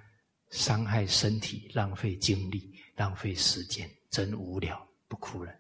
[0.51, 2.73] 伤害身体，浪费精力。
[2.95, 5.53] 浪费时间，真无聊，不哭了。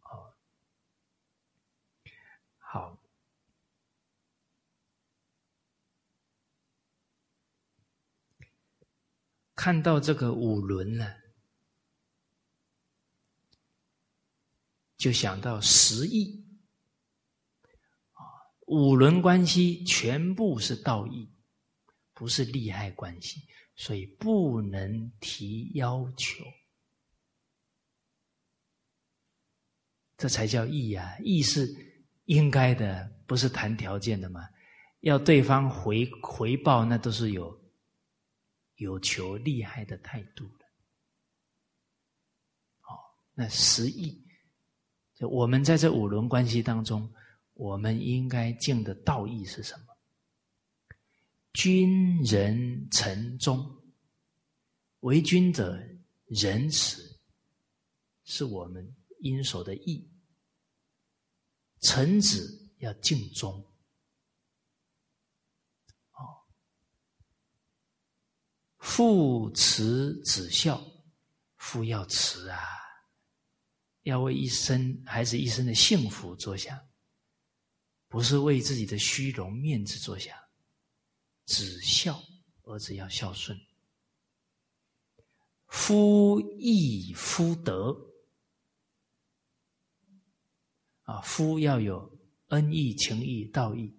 [0.00, 0.32] 哦，
[2.56, 2.98] 好，
[9.54, 11.14] 看到这个五轮呢，
[14.96, 16.44] 就想到十义。
[18.12, 18.22] 啊，
[18.66, 21.30] 五轮关系全部是道义，
[22.12, 23.46] 不是利害关系。
[23.76, 26.44] 所以不能提要求，
[30.16, 31.18] 这才叫义啊！
[31.24, 31.74] 义是
[32.26, 34.48] 应该的，不是谈条件的嘛。
[35.00, 37.52] 要对方回回报，那都是有
[38.76, 40.64] 有求利害的态度的。
[42.82, 42.98] 哦，
[43.34, 44.22] 那十义，
[45.14, 47.12] 就我们在这五轮关系当中，
[47.52, 49.86] 我们应该尽的道义是什么？
[51.52, 53.64] 君仁臣忠，
[55.00, 55.80] 为君者
[56.26, 57.16] 仁慈，
[58.24, 60.10] 是我们应守的义。
[61.80, 63.64] 臣子要敬忠，
[68.84, 70.78] 父慈子孝，
[71.56, 72.60] 父要慈啊，
[74.02, 76.78] 要为一生孩子一生的幸福着想，
[78.08, 80.36] 不是为自己的虚荣面子着想。
[81.46, 82.22] 子孝，
[82.64, 83.58] 儿子要孝顺。
[85.68, 87.96] 夫义夫德，
[91.04, 93.96] 啊，夫要有恩义、情义、道义；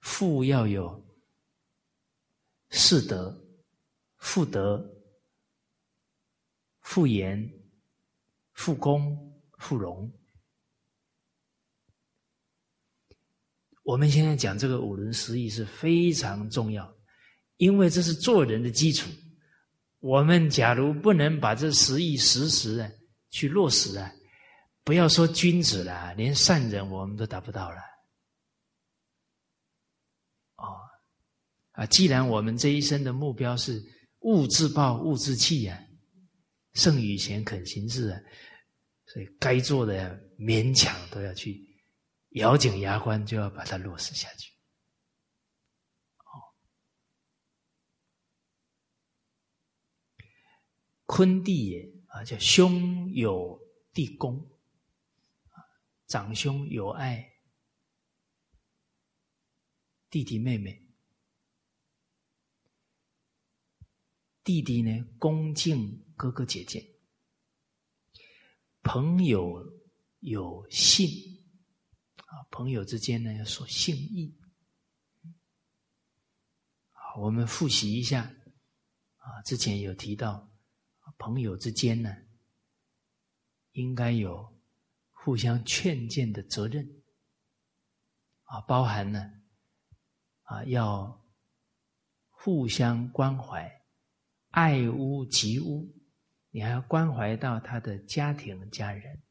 [0.00, 1.09] 父要有
[2.70, 3.36] 士德、
[4.18, 4.84] 富德、
[6.80, 7.50] 妇言、
[8.52, 10.10] 妇功、妇荣。
[13.82, 16.96] 我们现在讲这个五伦十义是非常重要，
[17.56, 19.10] 因为这是做人的基础。
[19.98, 22.90] 我们假如不能把这十义实时啊
[23.30, 24.12] 去落实啊，
[24.84, 27.76] 不要说君子了，连善人我们都达不到了。
[30.56, 30.80] 哦，
[31.80, 33.82] 啊，既然我们这一生的目标是
[34.18, 35.82] 物自暴物自弃呀，
[36.74, 38.20] 圣与贤，肯行事啊，
[39.06, 41.58] 所以该做的勉强都要去，
[42.32, 44.52] 咬紧牙关就要把它落实下去。
[51.06, 53.58] 坤弟也啊，叫兄友
[53.94, 54.46] 弟恭，
[56.08, 57.26] 长兄友爱
[60.10, 60.89] 弟弟妹妹，
[64.50, 66.84] 弟弟呢恭敬哥哥姐姐，
[68.82, 69.64] 朋友
[70.18, 71.06] 有信
[72.16, 74.36] 啊，朋友之间呢要说信义。
[76.90, 78.22] 好，我们复习一下
[79.18, 80.50] 啊，之前有提到。
[81.16, 82.12] 朋友之间呢，
[83.70, 84.60] 应该有
[85.10, 87.02] 互相劝谏的责任
[88.42, 89.30] 啊，包含呢
[90.42, 91.24] 啊，要
[92.30, 93.79] 互相关怀，
[94.50, 95.92] 爱屋及乌，
[96.50, 99.22] 你还要关怀到他的家庭家人。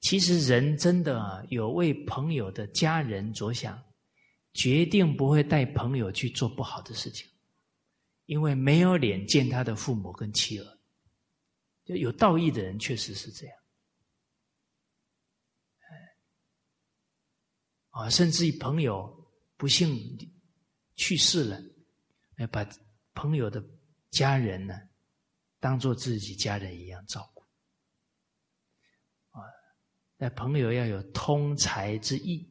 [0.00, 3.82] 其实人真的有为朋友的家人着想，
[4.54, 7.28] 决定不会带朋友去做不好的事情。
[8.26, 10.78] 因为没有脸见他的父母跟妻儿，
[11.84, 13.56] 就有道义的人确实是这样，
[17.90, 19.12] 啊，甚至于朋友
[19.56, 20.16] 不幸
[20.94, 21.60] 去世了，
[22.38, 22.66] 要把
[23.12, 23.62] 朋友的
[24.12, 24.74] 家人呢
[25.58, 27.42] 当做自己家人一样照顾，
[29.30, 29.42] 啊，
[30.16, 32.48] 那朋友要有通财之意，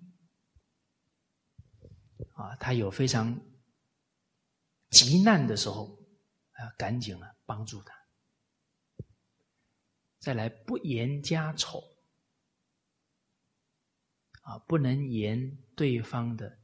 [2.33, 3.49] 啊，他有非常。
[4.89, 5.97] 急难的时候，
[6.51, 7.95] 啊，赶紧啊帮助他。
[10.19, 11.81] 再来不言家丑，
[14.41, 16.59] 啊，不能言对方的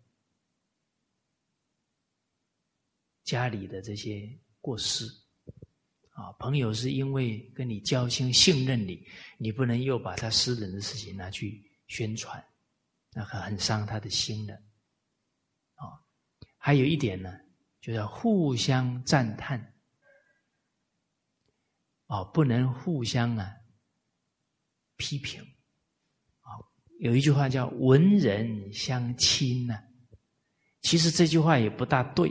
[3.23, 4.37] 家里的这些
[4.67, 5.05] 过失，
[6.09, 9.01] 啊，朋友是因为跟你交心信任你，
[9.37, 12.43] 你不能又把他私人的事情拿去宣传，
[13.13, 14.53] 那很伤他的心的。
[15.75, 15.87] 啊，
[16.57, 17.33] 还有一点呢。
[17.79, 19.57] 就要互相赞叹，
[22.07, 23.55] 啊，不能互相啊
[24.97, 25.41] 批评，
[26.41, 26.51] 啊，
[26.99, 29.79] 有一句话叫“文人相亲”呢，
[30.81, 32.29] 其实这句话也不大对。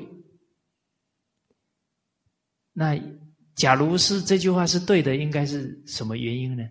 [2.78, 2.94] 那
[3.54, 6.62] 假如是这句话是对的，应该是什么原因呢？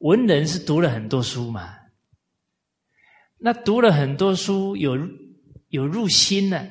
[0.00, 1.74] 文人是读了很多书嘛，
[3.38, 4.94] 那读了很多书，有
[5.70, 6.70] 有入心了。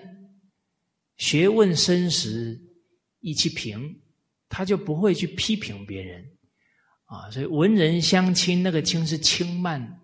[1.18, 2.62] 学问深时，
[3.20, 4.00] 意气平，
[4.48, 6.24] 他就不会去批评别人，
[7.06, 10.00] 啊，所以文人相轻，那个轻是轻慢，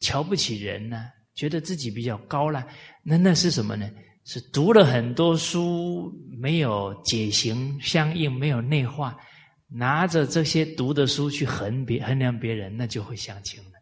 [0.00, 2.68] 瞧不起人呢，觉得自己比较高了，
[3.02, 3.90] 那那是什么呢？
[4.24, 9.18] 是读了很多书，没有解行相应，没有内化，
[9.66, 13.78] 拿着这些读的书去衡别衡量别人，那就会相亲了，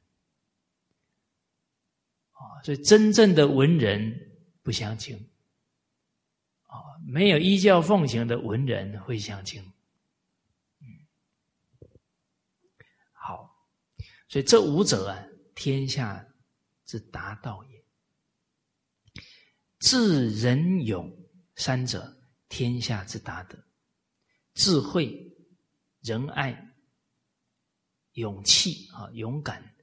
[2.32, 4.12] 啊，所以真正的文人
[4.62, 5.14] 不相亲。
[6.62, 6.96] 啊。
[7.06, 9.62] 没有依教奉行的文人会相亲，
[10.80, 10.86] 嗯，
[13.12, 13.54] 好，
[14.28, 15.22] 所以这五者啊，
[15.54, 16.26] 天下
[16.86, 17.69] 之达道也。
[19.80, 21.10] 智仁勇
[21.56, 22.16] 三者，
[22.50, 23.58] 天下之大德。
[24.52, 25.34] 智慧、
[26.02, 26.74] 仁爱、
[28.12, 29.74] 勇气啊，勇敢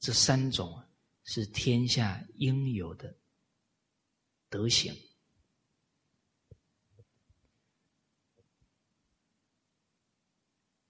[0.00, 0.82] 这三种
[1.24, 3.14] 是天下应有的
[4.48, 4.94] 德行。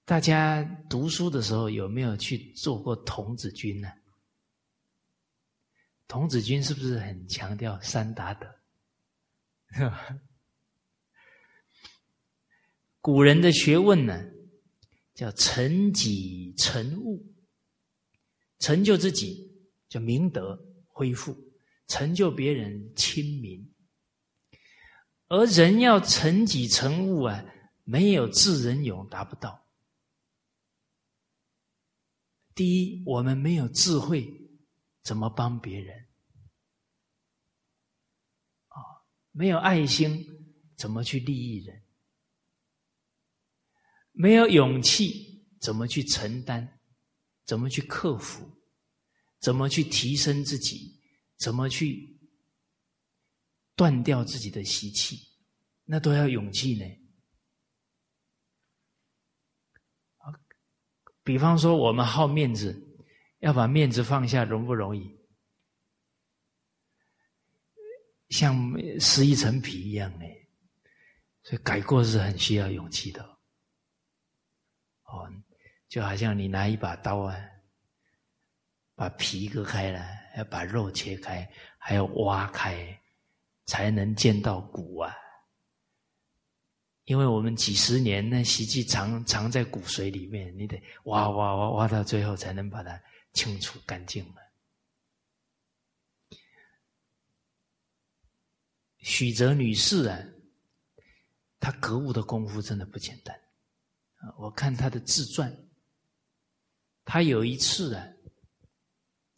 [0.05, 3.89] 大家读书的时候有没有去做过童子军呢？
[6.13, 8.47] 童子军是不是很强调三达德？
[13.01, 14.23] 古人的学问呢，
[15.15, 17.35] 叫成己成物，
[18.59, 19.59] 成就自己
[19.89, 21.35] 叫明德恢复，
[21.87, 23.73] 成就别人亲民。
[25.29, 27.43] 而人要成己成物啊，
[27.85, 29.67] 没有智人勇达不到。
[32.55, 34.42] 第一，我们没有智慧，
[35.03, 36.09] 怎么帮别人？
[38.69, 38.77] 啊，
[39.33, 40.27] 没有爱心，
[40.77, 41.83] 怎么去利益人？
[44.13, 46.81] 没有勇气，怎么去承担？
[47.45, 48.63] 怎么去克服？
[49.41, 51.01] 怎么去提升自己？
[51.39, 52.19] 怎么去
[53.75, 55.19] 断掉自己的习气？
[55.85, 56.85] 那都要勇气呢。
[61.25, 62.92] 比方说，我们好面子，
[63.43, 65.19] 要把面子放下，容不容易？
[68.29, 68.55] 像
[69.01, 70.25] 撕一层皮一样呢，
[71.43, 73.21] 所以改过是很需要勇气的。
[75.03, 75.29] 哦，
[75.89, 77.37] 就好像你拿一把刀啊，
[78.95, 80.01] 把皮割开了，
[80.37, 81.47] 要把肉切开，
[81.79, 82.97] 还要挖开，
[83.67, 85.13] 才能见到骨啊。
[87.07, 92.99] 因为我们几十年那习气藏藏在骨髓里面，你得挖挖挖挖到最后才能把它
[93.33, 94.43] 清除干净了。
[98.99, 100.19] 许哲女士啊，
[101.59, 103.37] 她格物的功夫真的不简单
[104.17, 104.35] 啊！
[104.39, 105.69] 我看她的自传，
[107.05, 108.07] 她有一次啊，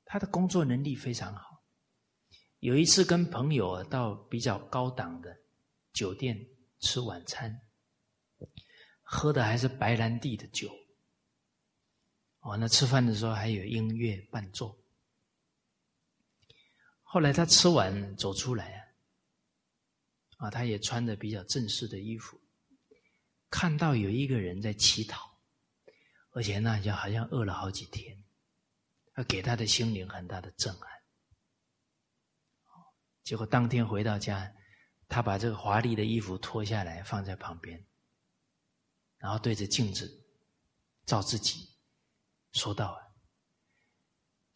[0.05, 1.65] 她的工作能力非常好，
[2.59, 5.37] 有一次跟朋友到比较高档的
[5.93, 6.51] 酒店。
[6.81, 7.63] 吃晚餐，
[9.01, 10.71] 喝的还是白兰地的酒。
[12.45, 14.79] 哦，那吃饭的时候还有音乐伴奏。
[17.03, 18.93] 后来他吃完走出来
[20.37, 22.41] 啊，啊，他也穿着比较正式的衣服，
[23.51, 25.39] 看到有一个人在乞讨，
[26.31, 28.23] 而且那，就好像饿了好几天，
[29.15, 30.89] 他给他的心灵很大的震撼。
[33.23, 34.55] 结果当天回到家。
[35.07, 37.87] 他把这个华丽的衣服脱下来放在旁边，
[39.19, 40.11] 然后对着镜子
[41.05, 41.74] 照自己，
[42.55, 42.99] 说道：“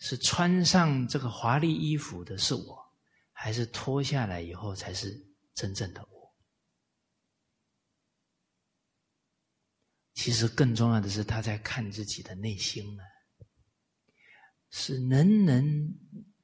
[0.01, 2.79] 是穿上这个华丽衣服的是我，
[3.33, 5.15] 还是脱下来以后才是
[5.55, 6.35] 真正的我？”
[10.15, 13.03] 其实更重要的是，他在看自己的内心呢，
[14.70, 15.95] 是能能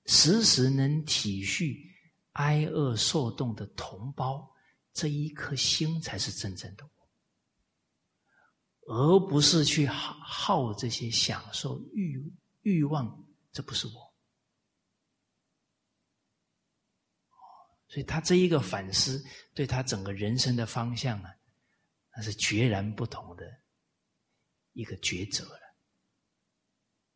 [0.06, 1.92] 时时能体恤。
[2.34, 4.52] 挨饿受冻的同胞，
[4.92, 6.90] 这一颗心才是真正的我，
[8.86, 12.32] 而不是去耗耗这些享受欲
[12.62, 14.14] 欲望，这不是我。
[17.88, 19.24] 所以他这一个反思，
[19.54, 21.30] 对他整个人生的方向啊，
[22.16, 23.44] 那是决然不同的
[24.72, 25.60] 一个抉择了。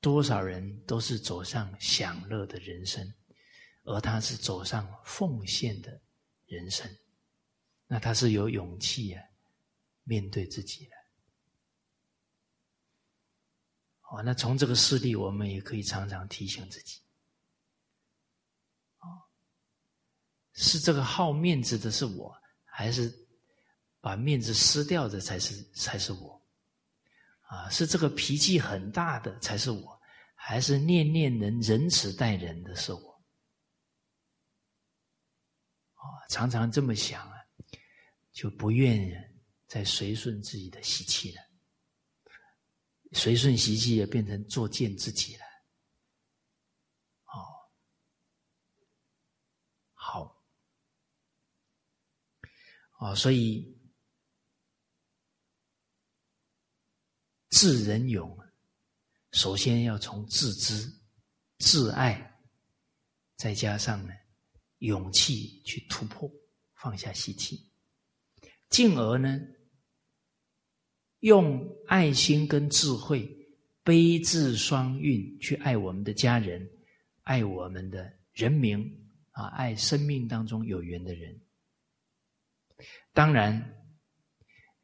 [0.01, 3.15] 多少人都是走上享乐的人生。
[3.91, 5.99] 而他是走上奉献的
[6.45, 6.87] 人生，
[7.87, 9.25] 那他是有勇气啊，
[10.03, 10.98] 面对自己的。
[14.11, 17.01] 哦，那从这个事例，我们也可以常常提醒自己：，
[19.01, 19.07] 哦，
[20.55, 23.13] 是这个好面子的是我，还是
[24.01, 26.43] 把面子撕掉的才是才是我？
[27.43, 30.01] 啊，是这个脾气很大的才是我，
[30.35, 33.09] 还是念念能仁慈待人的是我？
[36.31, 37.37] 常常这么想啊，
[38.33, 39.11] 就不愿
[39.67, 41.48] 再随顺自己的习气了。
[43.13, 45.45] 随顺习气也变成作践自己了。
[47.25, 47.41] 哦，
[49.93, 50.45] 好，
[52.99, 53.79] 哦，所以
[57.51, 58.39] 智人勇，
[59.33, 60.87] 首先要从自知、
[61.59, 62.41] 自爱，
[63.37, 64.13] 再加上呢。
[64.79, 66.31] 勇气去突破，
[66.77, 67.69] 放下习气，
[68.71, 69.37] 进而呢，
[71.21, 73.29] 用爱心跟智慧，
[73.83, 76.69] 悲智双运去爱我们的家人，
[77.23, 78.81] 爱我们的人民
[79.33, 81.41] 啊，爱生命当中有缘的人。
[83.13, 83.75] 当然，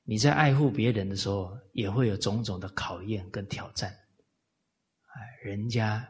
[0.02, 6.08] 你在爱护别人的时候，也会有种种的考验跟挑战，哎，人家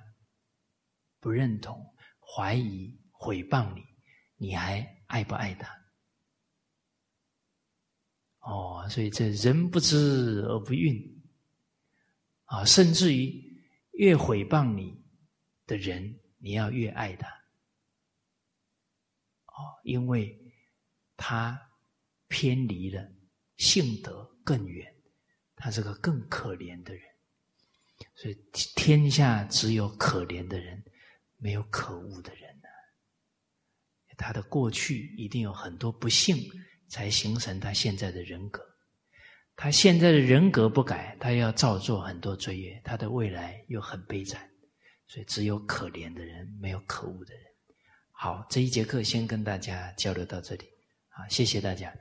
[1.21, 1.85] 不认同，
[2.21, 2.99] 怀疑。
[3.17, 3.83] 毁谤你，
[4.37, 5.67] 你还爱不爱他？
[8.45, 11.11] 哦，所以这人不知而不愠
[12.45, 13.43] 啊，甚至于
[13.93, 14.95] 越毁谤你
[15.67, 17.27] 的人，你要越爱他
[19.47, 20.39] 哦，因为
[21.17, 21.59] 他
[22.29, 23.11] 偏离了
[23.57, 24.95] 性德更远，
[25.57, 27.03] 他是个更可怜的人，
[28.15, 28.35] 所以
[28.77, 30.85] 天下只有可怜的人，
[31.39, 32.55] 没有可恶的人。
[34.17, 36.37] 他的过去一定有很多不幸，
[36.89, 38.61] 才形成他现在的人格。
[39.57, 44.51] 他现在的人格不改，他要造作很多罪业，他的未来又很悲惨。
[45.07, 47.43] 所以只有可怜的人，没有可恶的人。
[48.11, 50.65] 好，这一节课先跟大家交流到这里，
[51.09, 51.93] 好，谢谢大家。